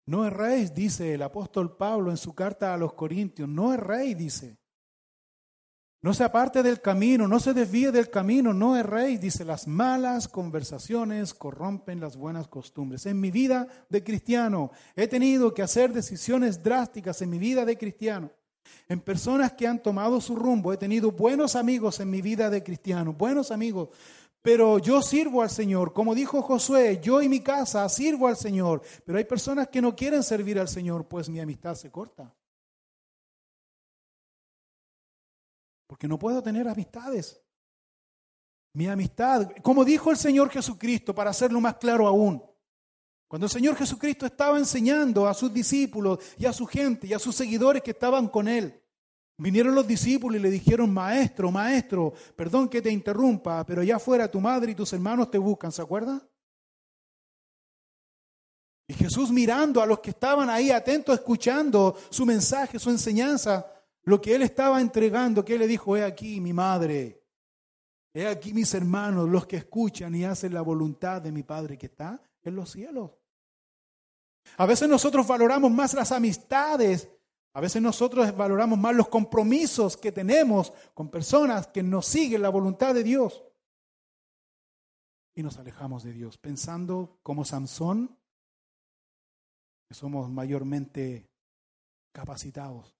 [0.04, 4.59] No erréis, dice el apóstol Pablo en su carta a los Corintios, no erréis, dice.
[6.02, 10.28] No se aparte del camino, no se desvíe del camino, no erréis, dice, las malas
[10.28, 13.04] conversaciones corrompen las buenas costumbres.
[13.04, 17.76] En mi vida de cristiano he tenido que hacer decisiones drásticas en mi vida de
[17.76, 18.30] cristiano.
[18.88, 22.62] En personas que han tomado su rumbo, he tenido buenos amigos en mi vida de
[22.62, 23.90] cristiano, buenos amigos,
[24.40, 25.92] pero yo sirvo al Señor.
[25.92, 28.80] Como dijo Josué, yo y mi casa sirvo al Señor.
[29.04, 32.34] Pero hay personas que no quieren servir al Señor, pues mi amistad se corta.
[35.90, 37.42] Porque no puedo tener amistades.
[38.74, 42.40] Mi amistad, como dijo el Señor Jesucristo, para hacerlo más claro aún,
[43.26, 47.18] cuando el Señor Jesucristo estaba enseñando a sus discípulos y a su gente y a
[47.18, 48.80] sus seguidores que estaban con Él,
[49.36, 54.30] vinieron los discípulos y le dijeron, maestro, maestro, perdón que te interrumpa, pero allá afuera
[54.30, 56.24] tu madre y tus hermanos te buscan, ¿se acuerda?
[58.86, 63.66] Y Jesús mirando a los que estaban ahí atentos, escuchando su mensaje, su enseñanza,
[64.04, 67.22] lo que él estaba entregando, que él le dijo, he aquí mi madre,
[68.12, 71.86] he aquí mis hermanos, los que escuchan y hacen la voluntad de mi Padre que
[71.86, 73.12] está en los cielos.
[74.56, 77.10] A veces nosotros valoramos más las amistades,
[77.52, 82.48] a veces nosotros valoramos más los compromisos que tenemos con personas que nos siguen la
[82.48, 83.44] voluntad de Dios.
[85.34, 88.16] Y nos alejamos de Dios, pensando como Sansón,
[89.86, 91.28] que somos mayormente
[92.12, 92.99] capacitados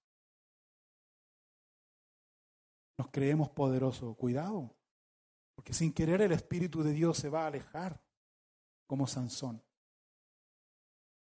[3.01, 4.15] nos creemos poderosos.
[4.15, 4.77] Cuidado,
[5.55, 7.99] porque sin querer el Espíritu de Dios se va a alejar
[8.87, 9.63] como Sansón.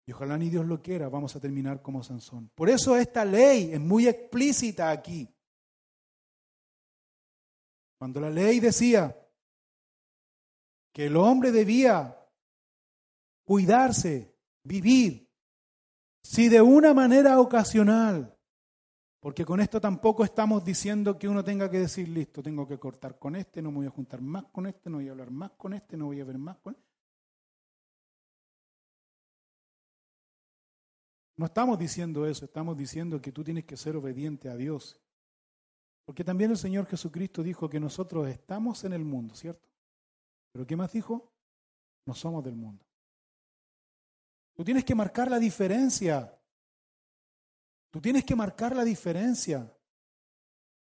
[0.07, 2.51] Y ojalá ni Dios lo quiera, vamos a terminar como Sansón.
[2.55, 5.29] Por eso esta ley es muy explícita aquí.
[7.99, 9.15] Cuando la ley decía
[10.95, 12.27] que el hombre debía
[13.45, 15.31] cuidarse, vivir,
[16.23, 18.36] si de una manera ocasional
[19.27, 23.19] porque con esto tampoco estamos diciendo que uno tenga que decir, listo, tengo que cortar
[23.19, 25.51] con este, no me voy a juntar más con este, no voy a hablar más
[25.57, 26.87] con este, no voy a ver más con este.
[31.37, 34.97] No estamos diciendo eso, estamos diciendo que tú tienes que ser obediente a Dios.
[36.05, 39.69] Porque también el Señor Jesucristo dijo que nosotros estamos en el mundo, ¿cierto?
[40.53, 41.33] Pero ¿qué más dijo?
[42.05, 42.87] No somos del mundo.
[44.55, 46.36] Tú tienes que marcar la diferencia.
[47.97, 49.75] Tú tienes que marcar la diferencia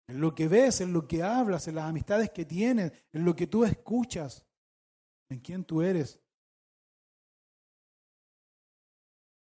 [0.05, 3.33] en lo que ves, en lo que hablas, en las amistades que tienes, en lo
[3.33, 4.45] que tú escuchas,
[5.29, 6.19] en quién tú eres.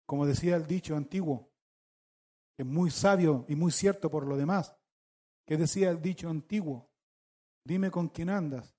[0.06, 1.54] Como decía el dicho antiguo,
[2.58, 4.76] que es muy sabio y muy cierto por lo demás,
[5.48, 6.92] que decía el dicho antiguo,
[7.64, 8.76] dime con quién andas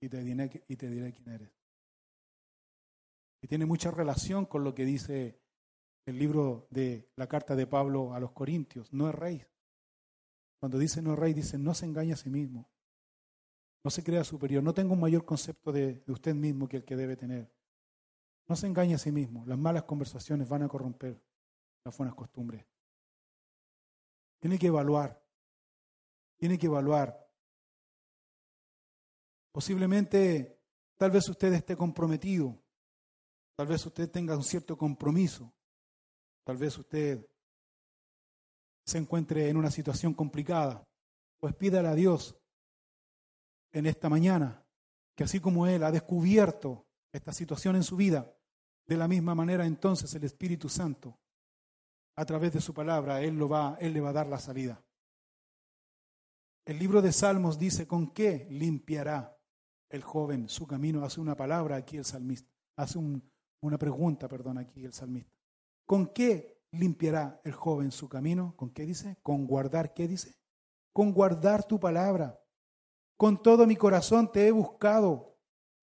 [0.00, 1.52] y te diré, y te diré quién eres.
[3.40, 5.45] Y tiene mucha relación con lo que dice
[6.06, 9.44] el libro de la carta de Pablo a los Corintios, no es rey.
[10.60, 12.70] Cuando dice no es rey, dice no se engaña a sí mismo,
[13.84, 16.84] no se crea superior, no tenga un mayor concepto de, de usted mismo que el
[16.84, 17.52] que debe tener.
[18.48, 21.20] No se engañe a sí mismo, las malas conversaciones van a corromper
[21.84, 22.64] las buenas costumbres.
[24.38, 25.20] Tiene que evaluar,
[26.36, 27.28] tiene que evaluar.
[29.50, 30.60] Posiblemente,
[30.96, 32.62] tal vez usted esté comprometido,
[33.56, 35.55] tal vez usted tenga un cierto compromiso,
[36.46, 37.28] Tal vez usted
[38.84, 40.86] se encuentre en una situación complicada,
[41.40, 42.38] pues pídale a Dios
[43.72, 44.64] en esta mañana
[45.16, 48.32] que así como Él ha descubierto esta situación en su vida,
[48.86, 51.18] de la misma manera entonces el Espíritu Santo,
[52.14, 54.80] a través de su palabra, Él, lo va, Él le va a dar la salida.
[56.64, 59.36] El libro de Salmos dice, ¿con qué limpiará
[59.88, 61.04] el joven su camino?
[61.04, 63.00] Hace una palabra aquí el salmista, hace
[63.60, 65.35] una pregunta, perdón, aquí el salmista.
[65.86, 68.54] ¿Con qué limpiará el joven su camino.
[68.56, 69.16] ¿Con qué dice?
[69.22, 70.36] Con guardar, ¿qué dice?
[70.92, 72.40] Con guardar tu palabra.
[73.16, 75.36] Con todo mi corazón te he buscado.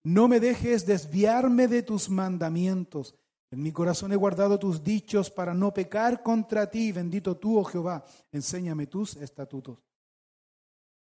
[0.04, 3.16] No me dejes desviarme de tus mandamientos.
[3.52, 6.92] En mi corazón he guardado tus dichos para no pecar contra ti.
[6.92, 8.04] Bendito tú, oh Jehová.
[8.32, 9.80] Enséñame tus estatutos.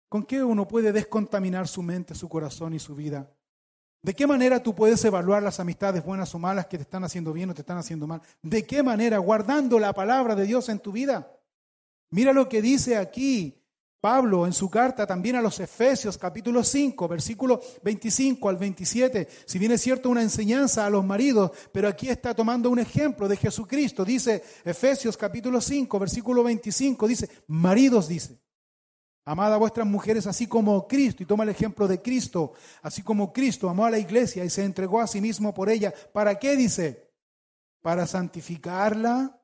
[0.09, 3.33] ¿Con qué uno puede descontaminar su mente, su corazón y su vida?
[4.03, 7.31] ¿De qué manera tú puedes evaluar las amistades buenas o malas que te están haciendo
[7.31, 8.21] bien o te están haciendo mal?
[8.41, 9.17] ¿De qué manera?
[9.17, 11.31] Guardando la palabra de Dios en tu vida.
[12.09, 13.63] Mira lo que dice aquí
[14.01, 19.29] Pablo en su carta también a los Efesios capítulo 5, versículo 25 al 27.
[19.45, 23.29] Si bien es cierto una enseñanza a los maridos, pero aquí está tomando un ejemplo
[23.29, 24.03] de Jesucristo.
[24.03, 28.42] Dice Efesios capítulo 5, versículo 25, dice, maridos dice.
[29.25, 33.31] Amad a vuestras mujeres así como Cristo, y toma el ejemplo de Cristo, así como
[33.31, 35.93] Cristo amó a la iglesia y se entregó a sí mismo por ella.
[36.11, 37.09] ¿Para qué dice?
[37.81, 39.39] Para santificarla,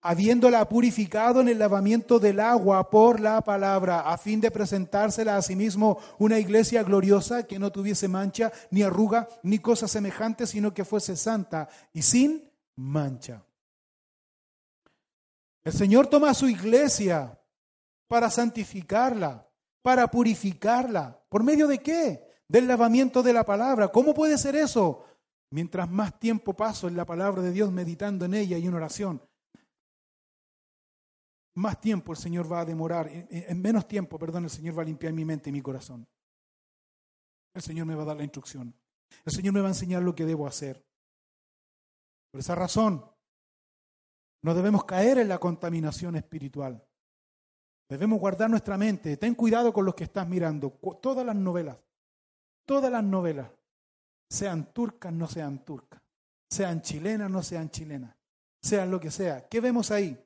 [0.00, 5.42] habiéndola purificado en el lavamiento del agua por la palabra, a fin de presentársela a
[5.42, 10.74] sí mismo una iglesia gloriosa que no tuviese mancha, ni arruga, ni cosa semejante, sino
[10.74, 13.44] que fuese santa y sin mancha.
[15.62, 17.38] El Señor toma a su iglesia
[18.12, 19.48] para santificarla,
[19.80, 21.18] para purificarla.
[21.30, 22.42] ¿Por medio de qué?
[22.46, 23.88] Del lavamiento de la palabra.
[23.88, 25.06] ¿Cómo puede ser eso?
[25.50, 29.22] Mientras más tiempo paso en la palabra de Dios meditando en ella y en oración,
[31.54, 34.84] más tiempo el Señor va a demorar, en menos tiempo, perdón, el Señor va a
[34.84, 36.06] limpiar mi mente y mi corazón.
[37.54, 38.74] El Señor me va a dar la instrucción.
[39.24, 40.84] El Señor me va a enseñar lo que debo hacer.
[42.30, 43.10] Por esa razón,
[44.42, 46.86] no debemos caer en la contaminación espiritual.
[47.92, 49.18] Debemos guardar nuestra mente.
[49.18, 50.70] Ten cuidado con los que estás mirando.
[51.02, 51.76] Todas las novelas,
[52.64, 53.50] todas las novelas,
[54.30, 56.00] sean turcas, no sean turcas,
[56.48, 58.16] sean chilenas, no sean chilenas,
[58.62, 59.46] sean lo que sea.
[59.46, 60.18] ¿Qué vemos ahí?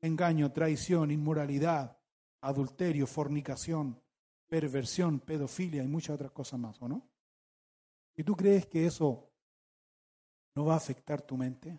[0.00, 1.94] Engaño, traición, inmoralidad,
[2.40, 4.00] adulterio, fornicación,
[4.48, 7.06] perversión, pedofilia y muchas otras cosas más, ¿o no?
[8.16, 9.30] ¿Y tú crees que eso
[10.54, 11.78] no va a afectar tu mente?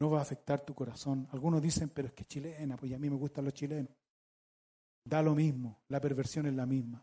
[0.00, 1.26] ¿No va a afectar tu corazón?
[1.32, 3.97] Algunos dicen, pero es que chilena, pues a mí me gustan los chilenos.
[5.08, 7.02] Da lo mismo, la perversión es la misma.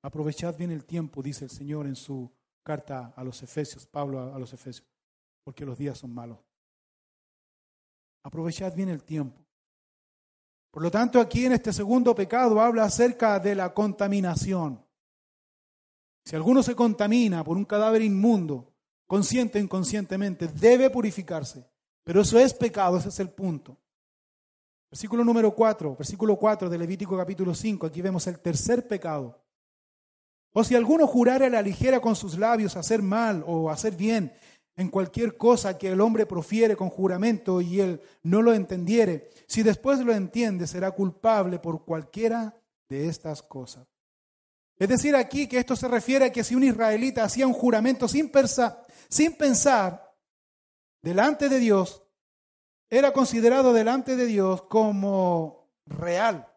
[0.00, 2.32] Aprovechad bien el tiempo, dice el Señor en su
[2.62, 4.88] carta a los Efesios, Pablo a los Efesios,
[5.42, 6.38] porque los días son malos.
[8.22, 9.44] Aprovechad bien el tiempo.
[10.70, 14.82] Por lo tanto, aquí en este segundo pecado habla acerca de la contaminación.
[16.24, 18.72] Si alguno se contamina por un cadáver inmundo,
[19.06, 21.68] consciente o inconscientemente, debe purificarse.
[22.02, 23.78] Pero eso es pecado, ese es el punto.
[24.94, 29.42] Versículo número 4, versículo 4 de Levítico capítulo 5, aquí vemos el tercer pecado.
[30.52, 34.32] O si alguno jurare a la ligera con sus labios hacer mal o hacer bien
[34.76, 39.64] en cualquier cosa que el hombre profiere con juramento y él no lo entendiere, si
[39.64, 42.54] después lo entiende, será culpable por cualquiera
[42.88, 43.88] de estas cosas.
[44.78, 48.06] Es decir, aquí que esto se refiere a que si un israelita hacía un juramento
[48.06, 48.30] sin,
[49.08, 50.14] sin pensar
[51.02, 52.03] delante de Dios,
[52.98, 56.48] era considerado delante de Dios como real,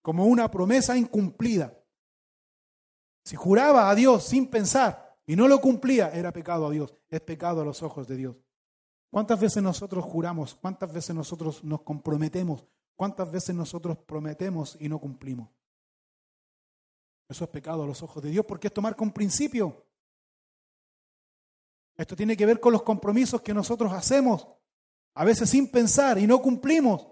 [0.00, 1.78] como una promesa incumplida.
[3.24, 7.20] Si juraba a Dios sin pensar y no lo cumplía, era pecado a Dios, es
[7.20, 8.36] pecado a los ojos de Dios.
[9.10, 10.54] ¿Cuántas veces nosotros juramos?
[10.54, 12.64] ¿Cuántas veces nosotros nos comprometemos?
[12.94, 15.50] ¿Cuántas veces nosotros prometemos y no cumplimos?
[17.28, 19.84] Eso es pecado a los ojos de Dios porque es tomar con principio.
[21.96, 24.46] Esto tiene que ver con los compromisos que nosotros hacemos
[25.16, 27.06] a veces sin pensar y no cumplimos.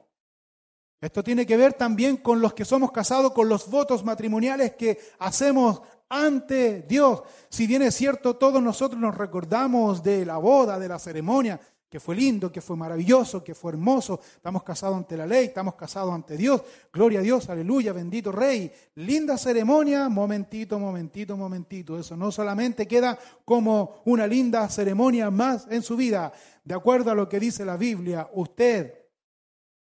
[1.01, 4.99] Esto tiene que ver también con los que somos casados, con los votos matrimoniales que
[5.19, 7.23] hacemos ante Dios.
[7.49, 11.61] Si bien es cierto, todos nosotros nos recordamos de la boda, de la ceremonia,
[11.95, 14.19] que fue lindo, que fue maravilloso, que fue hermoso.
[14.21, 16.61] Estamos casados ante la ley, estamos casados ante Dios.
[16.93, 18.69] Gloria a Dios, aleluya, bendito Rey.
[18.97, 21.97] Linda ceremonia, momentito, momentito, momentito.
[21.97, 26.33] Eso no solamente queda como una linda ceremonia más en su vida.
[26.65, 28.93] De acuerdo a lo que dice la Biblia, usted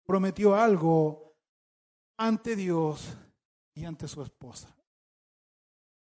[0.05, 1.37] prometió algo
[2.17, 3.17] ante Dios
[3.73, 4.75] y ante su esposa.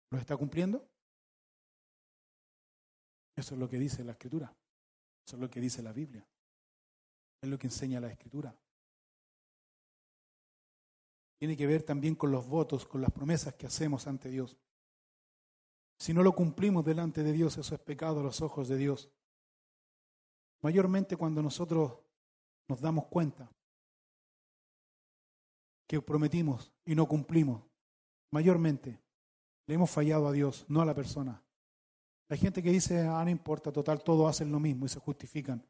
[0.10, 0.88] ¿Lo está cumpliendo?
[3.36, 4.56] Eso es lo que dice la Escritura.
[5.26, 6.26] Eso es lo que dice la Biblia.
[7.42, 8.56] Es lo que enseña la Escritura.
[11.38, 14.58] Tiene que ver también con los votos, con las promesas que hacemos ante Dios.
[15.98, 19.10] Si no lo cumplimos delante de Dios, eso es pecado a los ojos de Dios.
[20.62, 22.00] Mayormente cuando nosotros
[22.68, 23.52] nos damos cuenta
[25.88, 27.64] que prometimos y no cumplimos,
[28.32, 29.00] mayormente
[29.68, 31.45] le hemos fallado a Dios, no a la persona.
[32.30, 35.64] Hay gente que dice, ah, no importa, total, todos hacen lo mismo y se justifican.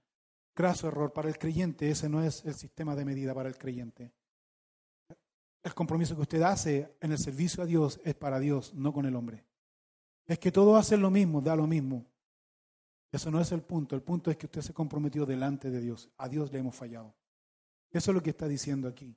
[0.55, 1.11] Graso error.
[1.11, 4.11] Para el creyente ese no es el sistema de medida para el creyente.
[5.61, 9.05] El compromiso que usted hace en el servicio a Dios es para Dios, no con
[9.05, 9.43] el hombre.
[10.25, 12.05] Es que todos hacen lo mismo, da lo mismo.
[13.11, 13.95] Eso no es el punto.
[13.95, 16.09] El punto es que usted se comprometió delante de Dios.
[16.17, 17.13] A Dios le hemos fallado.
[17.91, 19.15] Eso es lo que está diciendo aquí.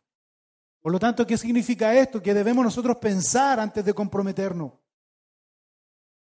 [0.80, 2.22] Por lo tanto, ¿qué significa esto?
[2.22, 4.72] Que debemos nosotros pensar antes de comprometernos.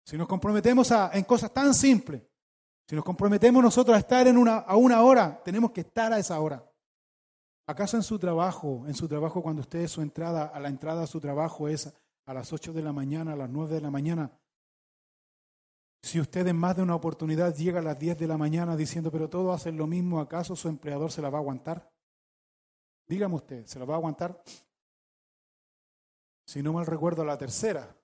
[0.05, 2.21] Si nos comprometemos en cosas tan simples,
[2.87, 6.19] si nos comprometemos nosotros a estar en una, a una hora, tenemos que estar a
[6.19, 6.63] esa hora.
[7.67, 11.07] ¿Acaso en su trabajo, en su trabajo cuando usted su entrada, a la entrada a
[11.07, 11.91] su trabajo es
[12.27, 14.31] a las 8 de la mañana, a las 9 de la mañana?
[16.03, 19.11] Si usted en más de una oportunidad llega a las 10 de la mañana diciendo,
[19.11, 21.91] pero todos hacen lo mismo, ¿acaso su empleador se la va a aguantar?
[23.07, 24.39] Dígame usted, ¿se la va a aguantar?
[26.45, 27.97] Si no mal recuerdo, la tercera.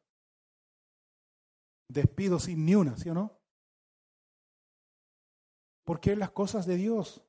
[1.92, 3.38] Despido sin ni una, ¿sí o no?
[5.84, 7.22] Porque las cosas de Dios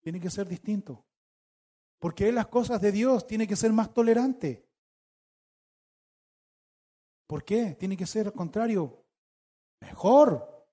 [0.00, 1.06] tienen que ser distinto.
[1.98, 4.68] Porque las cosas de Dios tiene que ser más tolerante.
[7.26, 7.76] ¿Por qué?
[7.78, 9.06] Tiene que ser al contrario,
[9.80, 10.66] mejor.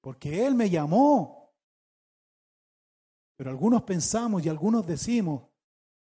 [0.00, 1.52] Porque Él me llamó.
[3.36, 5.46] Pero algunos pensamos y algunos decimos,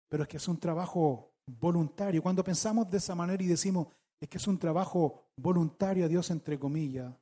[0.08, 2.22] pero es que es un trabajo voluntario.
[2.22, 3.88] Cuando pensamos de esa manera y decimos,
[4.20, 7.14] es que es un trabajo voluntario a Dios entre comillas,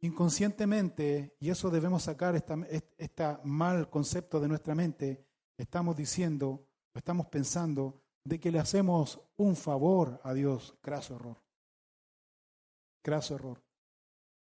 [0.00, 8.00] Inconscientemente, y eso debemos sacar este mal concepto de nuestra mente, estamos diciendo, estamos pensando
[8.24, 10.76] de que le hacemos un favor a Dios.
[10.80, 11.42] Craso error.
[13.02, 13.60] Craso error.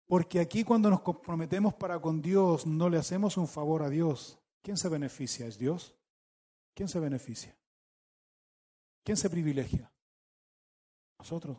[0.06, 4.40] Porque aquí cuando nos comprometemos para con Dios, no le hacemos un favor a Dios.
[4.60, 5.46] ¿Quién se beneficia?
[5.46, 5.94] ¿Es Dios?
[6.74, 7.56] ¿Quién se beneficia?
[9.04, 9.93] ¿Quién se privilegia?
[11.24, 11.56] Nosotros.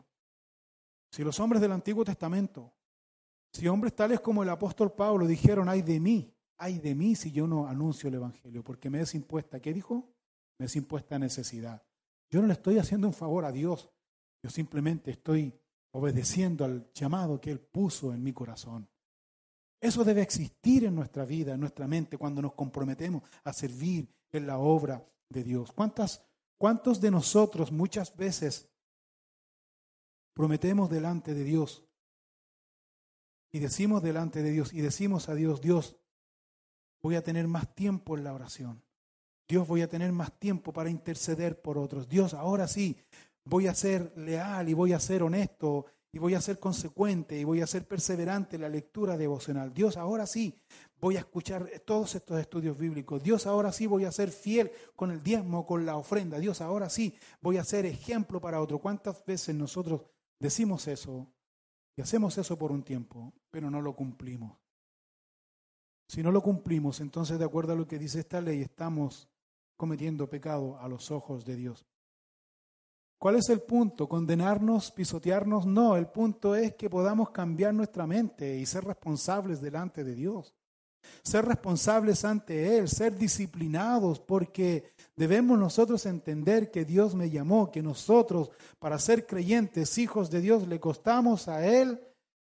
[1.11, 2.71] Si los hombres del Antiguo Testamento
[3.55, 7.31] si hombres tales como el apóstol Pablo dijeron, ay de mí, ay de mí si
[7.31, 10.13] yo no anuncio el Evangelio, porque me es impuesta, ¿qué dijo?
[10.59, 11.81] Me es impuesta necesidad.
[12.29, 13.89] Yo no le estoy haciendo un favor a Dios,
[14.43, 15.57] yo simplemente estoy
[15.91, 18.89] obedeciendo al llamado que Él puso en mi corazón.
[19.79, 24.47] Eso debe existir en nuestra vida, en nuestra mente, cuando nos comprometemos a servir en
[24.47, 25.71] la obra de Dios.
[25.71, 26.25] ¿Cuántas,
[26.57, 28.69] ¿Cuántos de nosotros muchas veces
[30.35, 31.83] prometemos delante de Dios
[33.51, 35.95] y decimos delante de Dios y decimos a Dios, Dios,
[37.01, 38.83] voy a tener más tiempo en la oración.
[39.47, 42.09] Dios, voy a tener más tiempo para interceder por otros.
[42.09, 42.97] Dios, ahora sí,
[43.45, 47.45] voy a ser leal y voy a ser honesto y voy a ser consecuente y
[47.45, 49.73] voy a ser perseverante en la lectura devocional.
[49.73, 50.59] Dios, ahora sí,
[50.99, 53.23] voy a escuchar todos estos estudios bíblicos.
[53.23, 56.39] Dios, ahora sí voy a ser fiel con el diezmo, con la ofrenda.
[56.39, 58.79] Dios, ahora sí voy a ser ejemplo para otro.
[58.79, 60.01] ¿Cuántas veces nosotros
[60.39, 61.27] decimos eso
[61.95, 64.57] y hacemos eso por un tiempo, pero no lo cumplimos.
[66.07, 69.27] Si no lo cumplimos, entonces de acuerdo a lo que dice esta ley, estamos
[69.75, 71.85] cometiendo pecado a los ojos de Dios.
[73.17, 74.07] ¿Cuál es el punto?
[74.07, 75.65] ¿Condenarnos, pisotearnos?
[75.65, 80.53] No, el punto es que podamos cambiar nuestra mente y ser responsables delante de Dios
[81.23, 87.81] ser responsables ante Él, ser disciplinados, porque debemos nosotros entender que Dios me llamó, que
[87.81, 91.99] nosotros, para ser creyentes, hijos de Dios, le costamos a Él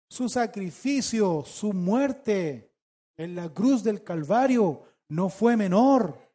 [0.10, 2.70] su sacrificio, su muerte.
[3.18, 6.31] En la cruz del Calvario, no fue menor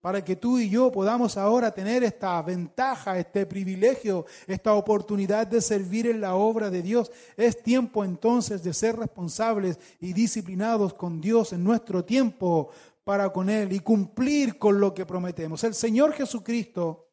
[0.00, 5.60] para que tú y yo podamos ahora tener esta ventaja, este privilegio, esta oportunidad de
[5.60, 7.10] servir en la obra de Dios.
[7.36, 12.70] Es tiempo entonces de ser responsables y disciplinados con Dios en nuestro tiempo
[13.02, 15.64] para con Él y cumplir con lo que prometemos.
[15.64, 17.08] El Señor Jesucristo,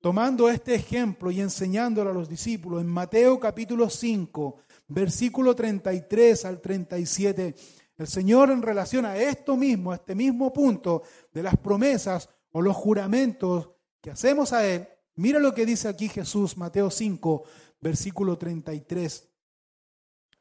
[0.00, 4.56] tomando este ejemplo y enseñándolo a los discípulos en Mateo capítulo 5,
[4.88, 7.54] versículo 33 al 37,
[7.98, 12.60] el Señor en relación a esto mismo, a este mismo punto de las promesas o
[12.60, 13.70] los juramentos
[14.00, 17.44] que hacemos a Él, mira lo que dice aquí Jesús, Mateo 5,
[17.80, 19.28] versículo 33.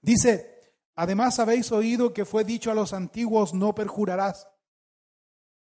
[0.02, 4.50] Dice, además habéis oído que fue dicho a los antiguos, no perjurarás,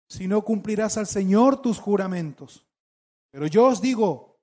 [0.08, 2.66] sino cumplirás al Señor tus juramentos.
[3.30, 4.40] Pero yo os digo,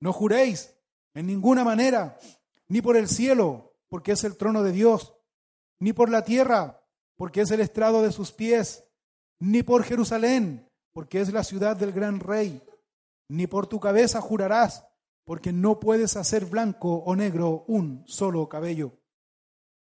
[0.00, 0.74] no juréis
[1.14, 2.18] en ninguna manera,
[2.68, 5.14] ni por el cielo, porque es el trono de Dios,
[5.78, 6.81] ni por la tierra,
[7.22, 8.82] porque es el estrado de sus pies,
[9.38, 12.60] ni por Jerusalén, porque es la ciudad del gran rey,
[13.28, 14.84] ni por tu cabeza jurarás,
[15.24, 18.98] porque no puedes hacer blanco o negro un solo cabello.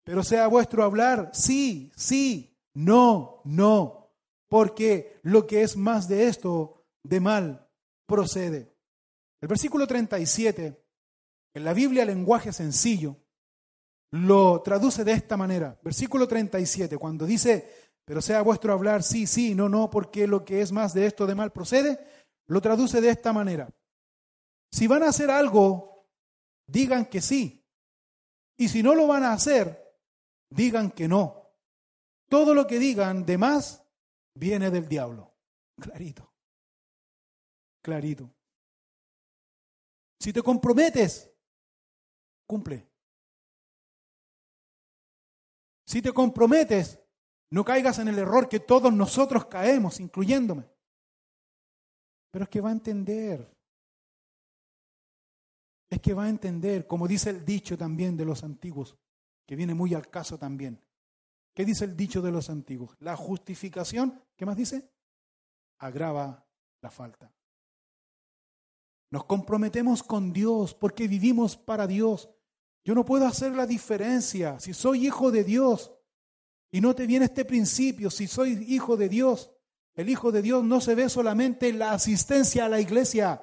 [0.03, 4.09] Pero sea vuestro hablar, sí, sí, no, no,
[4.47, 7.69] porque lo que es más de esto, de mal,
[8.07, 8.75] procede.
[9.41, 10.83] El versículo 37
[11.53, 13.15] En la Biblia, lenguaje sencillo
[14.11, 15.77] lo traduce de esta manera.
[15.83, 17.69] Versículo 37, cuando dice,
[18.05, 21.25] pero sea vuestro hablar sí, sí, no, no, porque lo que es más de esto
[21.27, 21.99] de mal procede,
[22.47, 23.69] lo traduce de esta manera.
[24.71, 26.07] Si van a hacer algo,
[26.65, 27.65] digan que sí.
[28.57, 29.95] Y si no lo van a hacer,
[30.49, 31.51] digan que no.
[32.29, 33.83] Todo lo que digan de más
[34.33, 35.33] viene del diablo.
[35.79, 36.33] Clarito.
[37.81, 38.33] Clarito.
[40.19, 41.29] Si te comprometes,
[42.45, 42.87] cumple.
[45.87, 46.99] Si te comprometes,
[47.49, 50.69] no caigas en el error que todos nosotros caemos, incluyéndome.
[52.29, 53.49] Pero es que va a entender.
[55.89, 58.97] Es que va a entender, como dice el dicho también de los antiguos,
[59.45, 60.83] que viene muy al caso también.
[61.53, 62.97] ¿Qué dice el dicho de los antiguos?
[62.99, 64.91] La justificación, ¿qué más dice?
[65.77, 66.45] Agrava
[66.81, 67.33] la falta.
[69.09, 72.29] Nos comprometemos con Dios porque vivimos para Dios.
[72.87, 74.61] Yo no puedo hacer la diferencia.
[74.61, 75.91] Si soy hijo de Dios
[76.71, 79.51] y no te viene este principio, si soy hijo de Dios,
[79.93, 83.41] el hijo de Dios no se ve solamente en la asistencia a la iglesia.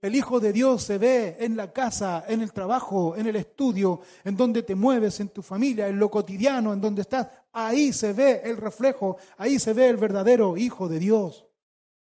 [0.00, 4.00] El hijo de Dios se ve en la casa, en el trabajo, en el estudio,
[4.24, 7.28] en donde te mueves, en tu familia, en lo cotidiano, en donde estás.
[7.52, 11.46] Ahí se ve el reflejo, ahí se ve el verdadero hijo de Dios.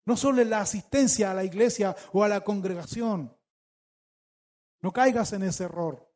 [0.05, 3.35] No solo en la asistencia a la iglesia o a la congregación.
[4.83, 6.14] No caigas en ese error.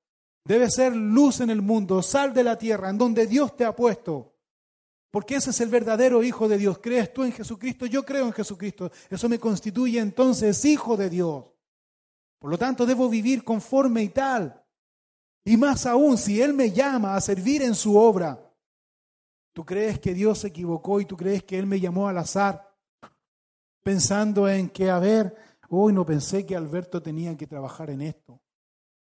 [0.48, 3.76] Debe ser luz en el mundo, sal de la tierra, en donde Dios te ha
[3.76, 4.34] puesto.
[5.10, 6.78] Porque ese es el verdadero Hijo de Dios.
[6.78, 7.84] ¿Crees tú en Jesucristo?
[7.84, 8.90] Yo creo en Jesucristo.
[9.10, 11.44] Eso me constituye entonces Hijo de Dios.
[12.38, 14.64] Por lo tanto, debo vivir conforme y tal.
[15.44, 18.50] Y más aún, si Él me llama a servir en su obra,
[19.52, 22.68] ¿tú crees que Dios se equivocó y tú crees que Él me llamó al azar?
[23.88, 25.34] pensando en que, a ver,
[25.70, 28.38] hoy no pensé que Alberto tenía que trabajar en esto.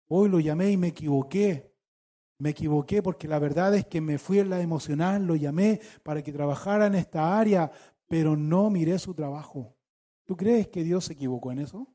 [0.10, 1.74] Hoy lo llamé y me equivoqué.
[2.40, 6.22] Me equivoqué porque la verdad es que me fui en la emocional, lo llamé para
[6.22, 7.72] que trabajara en esta área,
[8.08, 9.76] pero no miré su trabajo.
[10.26, 11.88] ¿Tú crees que Dios se equivocó en eso?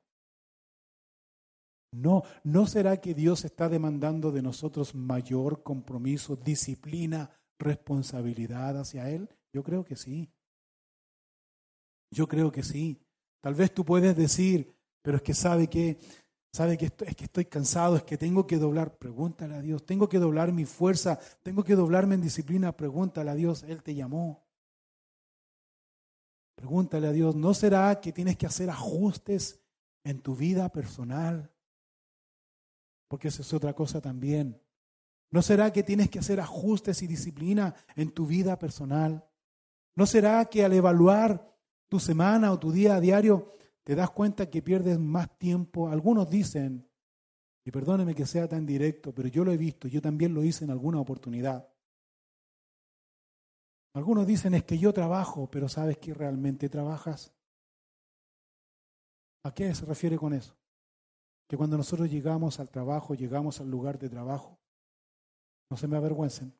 [1.93, 9.29] No, ¿no será que Dios está demandando de nosotros mayor compromiso, disciplina, responsabilidad hacia Él?
[9.53, 10.33] Yo creo que sí.
[12.11, 13.03] Yo creo que sí.
[13.43, 15.99] Tal vez tú puedes decir, pero es que sabe que,
[16.53, 18.97] sabe que es que estoy cansado, es que tengo que doblar.
[18.99, 22.77] Pregúntale a Dios, tengo que doblar mi fuerza, tengo que doblarme en disciplina.
[22.77, 24.45] Pregúntale a Dios, Él te llamó.
[26.55, 29.61] Pregúntale a Dios, ¿no será que tienes que hacer ajustes
[30.05, 31.51] en tu vida personal?
[33.09, 34.61] Porque esa es otra cosa también.
[35.31, 39.27] ¿No será que tienes que hacer ajustes y disciplina en tu vida personal?
[39.95, 41.53] ¿No será que al evaluar
[41.89, 43.53] tu semana o tu día a diario,
[43.85, 45.89] te das cuenta que pierdes más tiempo.
[45.89, 46.89] Algunos dicen,
[47.65, 50.65] y perdóneme que sea tan directo, pero yo lo he visto, yo también lo hice
[50.65, 51.69] en alguna oportunidad.
[53.95, 57.35] Algunos dicen es que yo trabajo, pero ¿sabes que realmente trabajas?
[59.45, 60.57] ¿A qué se refiere con eso?
[61.49, 64.59] Que cuando nosotros llegamos al trabajo, llegamos al lugar de trabajo,
[65.71, 66.57] no se me avergüencen,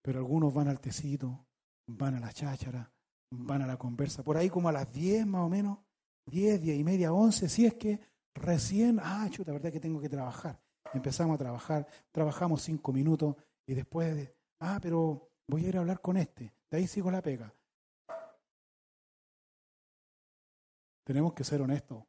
[0.00, 1.46] pero algunos van al tecito,
[1.86, 2.93] van a la cháchara,
[3.38, 4.22] van a la conversa.
[4.22, 5.78] Por ahí como a las 10 más o menos,
[6.26, 8.00] 10, 10 y media, 11, si es que
[8.34, 10.60] recién, ah, chuta, verdad que tengo que trabajar.
[10.92, 15.80] Empezamos a trabajar, trabajamos cinco minutos y después, de, ah, pero voy a ir a
[15.80, 17.52] hablar con este, de ahí sigo la pega.
[21.04, 22.04] Tenemos que ser honestos.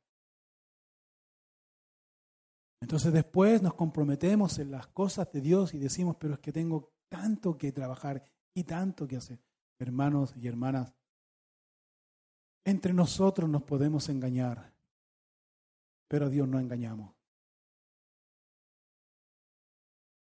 [2.81, 6.93] Entonces después nos comprometemos en las cosas de Dios y decimos, pero es que tengo
[7.09, 8.23] tanto que trabajar
[8.53, 9.39] y tanto que hacer.
[9.79, 10.93] Hermanos y hermanas,
[12.65, 14.73] entre nosotros nos podemos engañar,
[16.07, 17.13] pero a Dios no engañamos.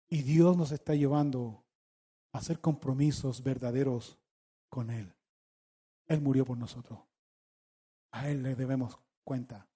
[0.08, 1.62] Y Dios nos está llevando
[2.32, 4.18] a hacer compromisos verdaderos
[4.68, 5.14] con Él.
[6.08, 6.98] Él murió por nosotros.
[8.10, 9.68] A Él le debemos cuenta.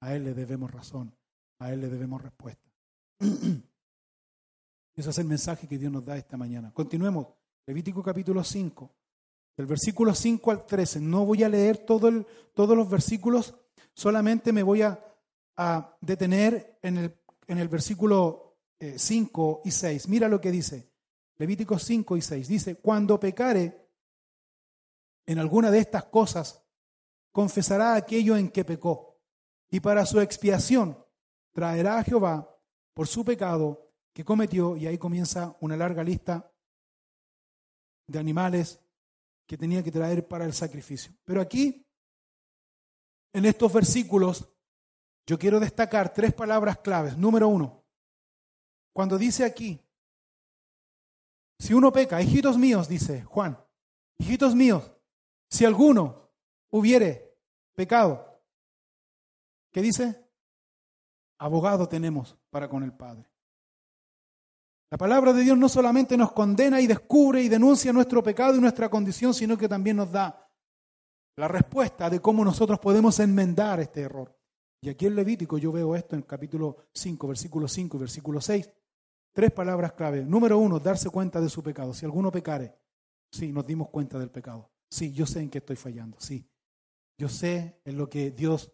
[0.00, 1.14] A Él le debemos razón.
[1.58, 2.70] A Él le debemos respuesta.
[3.18, 6.72] Ese es el mensaje que Dios nos da esta mañana.
[6.72, 7.26] Continuemos.
[7.66, 9.03] Levítico capítulo 5
[9.56, 11.00] del versículo 5 al 13.
[11.00, 13.54] No voy a leer todo el, todos los versículos,
[13.94, 15.00] solamente me voy a,
[16.00, 20.08] detener en el, en el versículo 5 eh, y 6.
[20.08, 20.90] Mira lo que dice.
[21.36, 22.48] Levítico 5 y 6.
[22.48, 23.88] Dice, cuando pecare
[25.26, 26.62] en alguna de estas cosas,
[27.30, 29.20] confesará aquello en que pecó.
[29.70, 30.98] Y para su expiación
[31.52, 32.48] traerá a Jehová
[32.94, 36.52] por su pecado que cometió, y ahí comienza una larga lista
[38.06, 38.83] de animales
[39.46, 41.12] que tenía que traer para el sacrificio.
[41.24, 41.86] Pero aquí,
[43.32, 44.48] en estos versículos,
[45.26, 47.16] yo quiero destacar tres palabras claves.
[47.16, 47.84] Número uno,
[48.92, 49.80] cuando dice aquí,
[51.58, 53.58] si uno peca, hijitos míos, dice Juan,
[54.18, 54.92] hijitos míos,
[55.48, 56.30] si alguno
[56.70, 57.36] hubiere
[57.74, 58.42] pecado,
[59.70, 60.24] ¿qué dice?
[61.38, 63.33] Abogado tenemos para con el Padre.
[64.94, 68.60] La palabra de Dios no solamente nos condena y descubre y denuncia nuestro pecado y
[68.60, 70.48] nuestra condición, sino que también nos da
[71.34, 74.38] la respuesta de cómo nosotros podemos enmendar este error.
[74.80, 78.40] Y aquí en Levítico yo veo esto en el capítulo 5, versículo 5 y versículo
[78.40, 78.70] 6.
[79.32, 80.24] Tres palabras clave.
[80.24, 81.92] Número uno, darse cuenta de su pecado.
[81.92, 82.78] Si alguno pecare,
[83.32, 84.70] sí, nos dimos cuenta del pecado.
[84.88, 86.18] Sí, yo sé en qué estoy fallando.
[86.20, 86.48] Sí,
[87.18, 88.70] yo sé en lo que Dios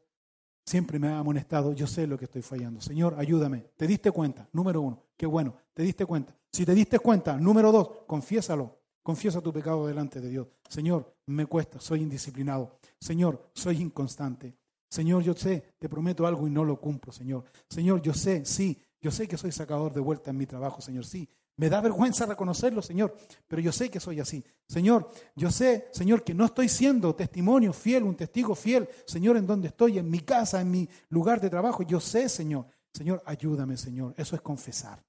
[0.64, 1.72] siempre me ha amonestado.
[1.72, 2.80] Yo sé lo que estoy fallando.
[2.80, 3.66] Señor, ayúdame.
[3.76, 4.48] ¿Te diste cuenta?
[4.52, 5.54] Número uno, qué bueno.
[5.74, 6.34] ¿Te diste cuenta?
[6.52, 8.78] Si te diste cuenta, número dos, confiésalo.
[9.02, 10.48] Confiesa tu pecado delante de Dios.
[10.68, 12.78] Señor, me cuesta, soy indisciplinado.
[13.00, 14.56] Señor, soy inconstante.
[14.88, 17.44] Señor, yo sé, te prometo algo y no lo cumplo, Señor.
[17.68, 21.06] Señor, yo sé, sí, yo sé que soy sacador de vuelta en mi trabajo, Señor,
[21.06, 21.28] sí.
[21.60, 23.14] Me da vergüenza reconocerlo, Señor,
[23.46, 24.42] pero yo sé que soy así.
[24.66, 29.46] Señor, yo sé, Señor, que no estoy siendo testimonio fiel, un testigo fiel, Señor, en
[29.46, 31.82] donde estoy, en mi casa, en mi lugar de trabajo.
[31.82, 32.64] Yo sé, Señor.
[32.94, 34.14] Señor, ayúdame, Señor.
[34.16, 35.04] Eso es confesar.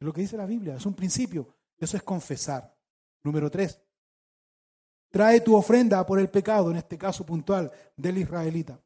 [0.00, 1.54] Es lo que dice la Biblia, es un principio.
[1.78, 2.76] Eso es confesar.
[3.22, 3.80] Número tres,
[5.08, 8.80] trae tu ofrenda por el pecado, en este caso puntual del israelita.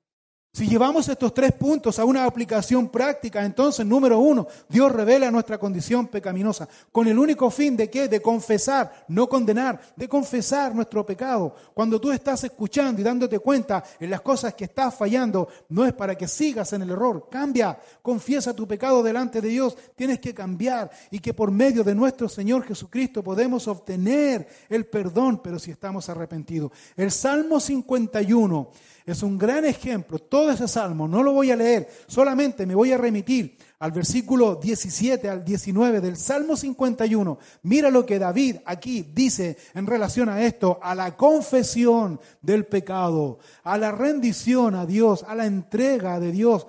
[0.57, 5.59] Si llevamos estos tres puntos a una aplicación práctica, entonces, número uno, Dios revela nuestra
[5.59, 8.09] condición pecaminosa, con el único fin de qué?
[8.09, 11.54] De confesar, no condenar, de confesar nuestro pecado.
[11.74, 15.92] Cuando tú estás escuchando y dándote cuenta en las cosas que estás fallando, no es
[15.92, 17.28] para que sigas en el error.
[17.30, 19.76] Cambia, confiesa tu pecado delante de Dios.
[19.94, 25.42] Tienes que cambiar y que por medio de nuestro Señor Jesucristo podemos obtener el perdón,
[25.44, 26.72] pero si estamos arrepentidos.
[26.96, 28.70] El Salmo 51
[29.07, 30.18] es un gran ejemplo.
[30.18, 34.57] Todo ese salmo no lo voy a leer, solamente me voy a remitir al versículo
[34.57, 37.38] 17 al 19 del Salmo 51.
[37.62, 43.38] Mira lo que David aquí dice en relación a esto, a la confesión del pecado,
[43.62, 46.66] a la rendición a Dios, a la entrega de Dios.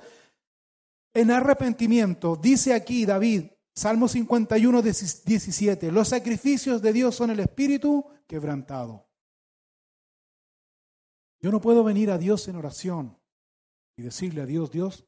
[1.13, 8.05] En arrepentimiento, dice aquí David, Salmo 51, 17, los sacrificios de Dios son el espíritu
[8.27, 9.06] quebrantado.
[11.41, 13.17] Yo no puedo venir a Dios en oración
[13.95, 15.05] y decirle a Dios, Dios,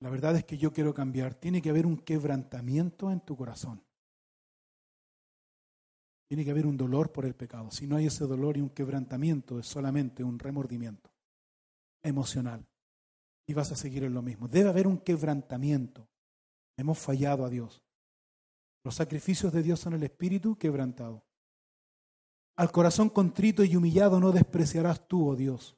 [0.00, 1.34] la verdad es que yo quiero cambiar.
[1.34, 3.84] Tiene que haber un quebrantamiento en tu corazón.
[6.28, 7.70] Tiene que haber un dolor por el pecado.
[7.70, 11.10] Si no hay ese dolor y un quebrantamiento, es solamente un remordimiento
[12.02, 12.66] emocional.
[13.46, 14.48] Y vas a seguir en lo mismo.
[14.48, 16.08] Debe haber un quebrantamiento.
[16.76, 17.82] Hemos fallado a Dios.
[18.82, 21.22] Los sacrificios de Dios son el espíritu quebrantado.
[22.56, 25.76] Al corazón contrito y humillado no despreciarás tú, oh Dios.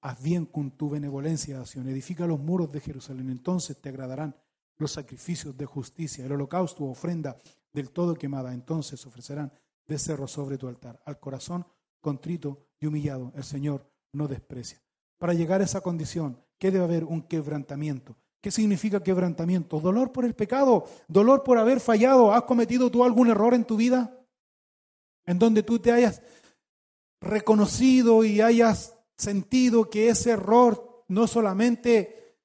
[0.00, 1.88] Haz bien con tu benevolencia, acción.
[1.88, 3.30] Edifica los muros de Jerusalén.
[3.30, 4.36] Entonces te agradarán
[4.76, 7.36] los sacrificios de justicia, el holocausto, ofrenda
[7.72, 8.54] del todo quemada.
[8.54, 9.52] Entonces ofrecerán
[9.86, 11.00] becerro sobre tu altar.
[11.04, 11.66] Al corazón
[12.00, 14.80] contrito y humillado, el Señor no desprecia.
[15.18, 17.04] Para llegar a esa condición, ¿qué debe haber?
[17.04, 18.16] Un quebrantamiento.
[18.40, 19.80] ¿Qué significa quebrantamiento?
[19.80, 22.32] Dolor por el pecado, dolor por haber fallado.
[22.32, 24.17] ¿Has cometido tú algún error en tu vida?
[25.28, 26.22] En donde tú te hayas
[27.20, 32.38] reconocido y hayas sentido que ese error no solamente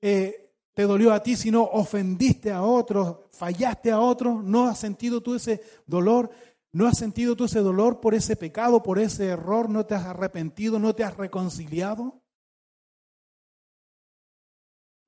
[0.00, 5.20] eh, te dolió a ti, sino ofendiste a otros, fallaste a otros, ¿no has sentido
[5.20, 6.30] tú ese dolor?
[6.72, 9.68] ¿No has sentido tú ese dolor por ese pecado, por ese error?
[9.68, 10.78] ¿No te has arrepentido?
[10.78, 12.22] ¿No te has reconciliado?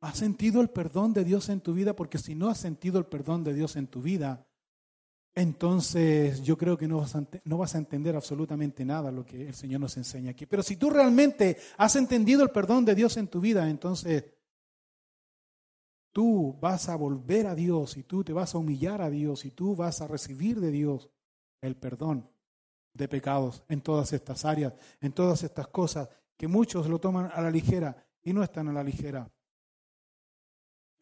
[0.02, 1.96] ¿Has sentido el perdón de Dios en tu vida?
[1.96, 4.44] Porque si no has sentido el perdón de Dios en tu vida,
[5.34, 9.96] entonces yo creo que no vas, a, entender absolutamente nada lo que el Señor nos
[9.96, 10.44] enseña aquí.
[10.44, 14.24] Pero si tú realmente has entendido el perdón de Dios en tu vida, entonces
[16.12, 19.50] tú vas a volver a Dios y tú te vas a humillar a Dios y
[19.50, 21.08] tú vas a recibir de Dios
[21.62, 22.28] el perdón
[22.92, 27.40] de pecados en todas estas áreas, en todas estas cosas que muchos lo toman a
[27.40, 29.30] la ligera y no están a la ligera.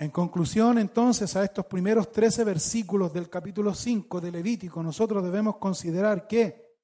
[0.00, 5.58] En conclusión, entonces, a estos primeros 13 versículos del capítulo 5 de Levítico, nosotros debemos
[5.58, 6.74] considerar que,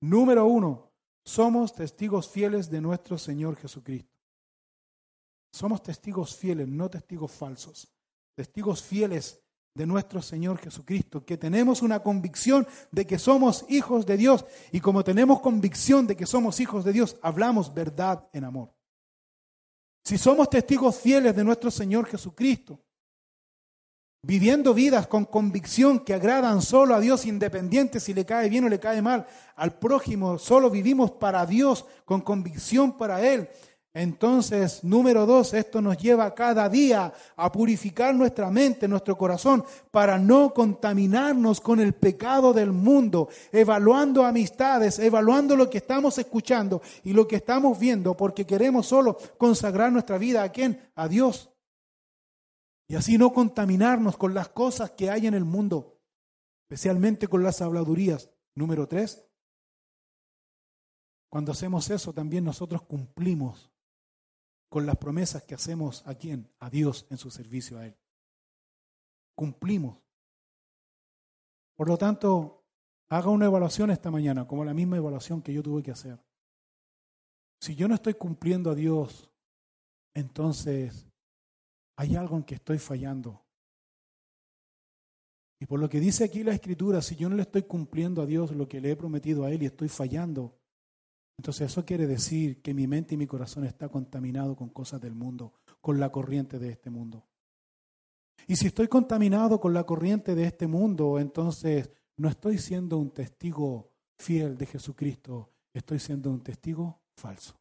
[0.00, 0.92] número uno,
[1.24, 4.14] somos testigos fieles de nuestro Señor Jesucristo.
[5.52, 7.92] Somos testigos fieles, no testigos falsos.
[8.36, 9.42] Testigos fieles
[9.74, 14.78] de nuestro Señor Jesucristo, que tenemos una convicción de que somos hijos de Dios y
[14.78, 18.72] como tenemos convicción de que somos hijos de Dios, hablamos verdad en amor.
[20.04, 22.80] Si somos testigos fieles de nuestro Señor Jesucristo,
[24.22, 28.68] viviendo vidas con convicción que agradan solo a Dios, independiente si le cae bien o
[28.68, 29.26] le cae mal,
[29.56, 33.48] al prójimo, solo vivimos para Dios, con convicción para Él.
[33.92, 40.16] Entonces, número dos, esto nos lleva cada día a purificar nuestra mente, nuestro corazón, para
[40.16, 47.12] no contaminarnos con el pecado del mundo, evaluando amistades, evaluando lo que estamos escuchando y
[47.12, 50.88] lo que estamos viendo, porque queremos solo consagrar nuestra vida a quién?
[50.94, 51.50] A Dios.
[52.86, 55.98] Y así no contaminarnos con las cosas que hay en el mundo,
[56.68, 58.30] especialmente con las habladurías.
[58.54, 59.24] Número tres,
[61.28, 63.70] cuando hacemos eso también nosotros cumplimos
[64.70, 66.48] con las promesas que hacemos a quién?
[66.60, 67.96] A Dios en su servicio a Él.
[69.34, 69.98] Cumplimos.
[71.74, 72.64] Por lo tanto,
[73.08, 76.18] haga una evaluación esta mañana, como la misma evaluación que yo tuve que hacer.
[77.60, 79.28] Si yo no estoy cumpliendo a Dios,
[80.14, 81.06] entonces
[81.96, 83.44] hay algo en que estoy fallando.
[85.58, 88.26] Y por lo que dice aquí la Escritura, si yo no le estoy cumpliendo a
[88.26, 90.59] Dios lo que le he prometido a Él y estoy fallando,
[91.40, 95.14] entonces eso quiere decir que mi mente y mi corazón está contaminado con cosas del
[95.14, 97.26] mundo, con la corriente de este mundo.
[98.46, 101.88] Y si estoy contaminado con la corriente de este mundo, entonces
[102.18, 107.58] no estoy siendo un testigo fiel de Jesucristo, estoy siendo un testigo falso.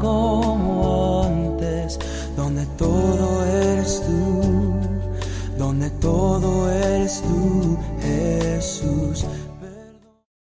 [0.00, 1.98] como antes,
[2.36, 4.72] donde todo eres tú,
[5.58, 9.26] donde todo eres tú, Jesús.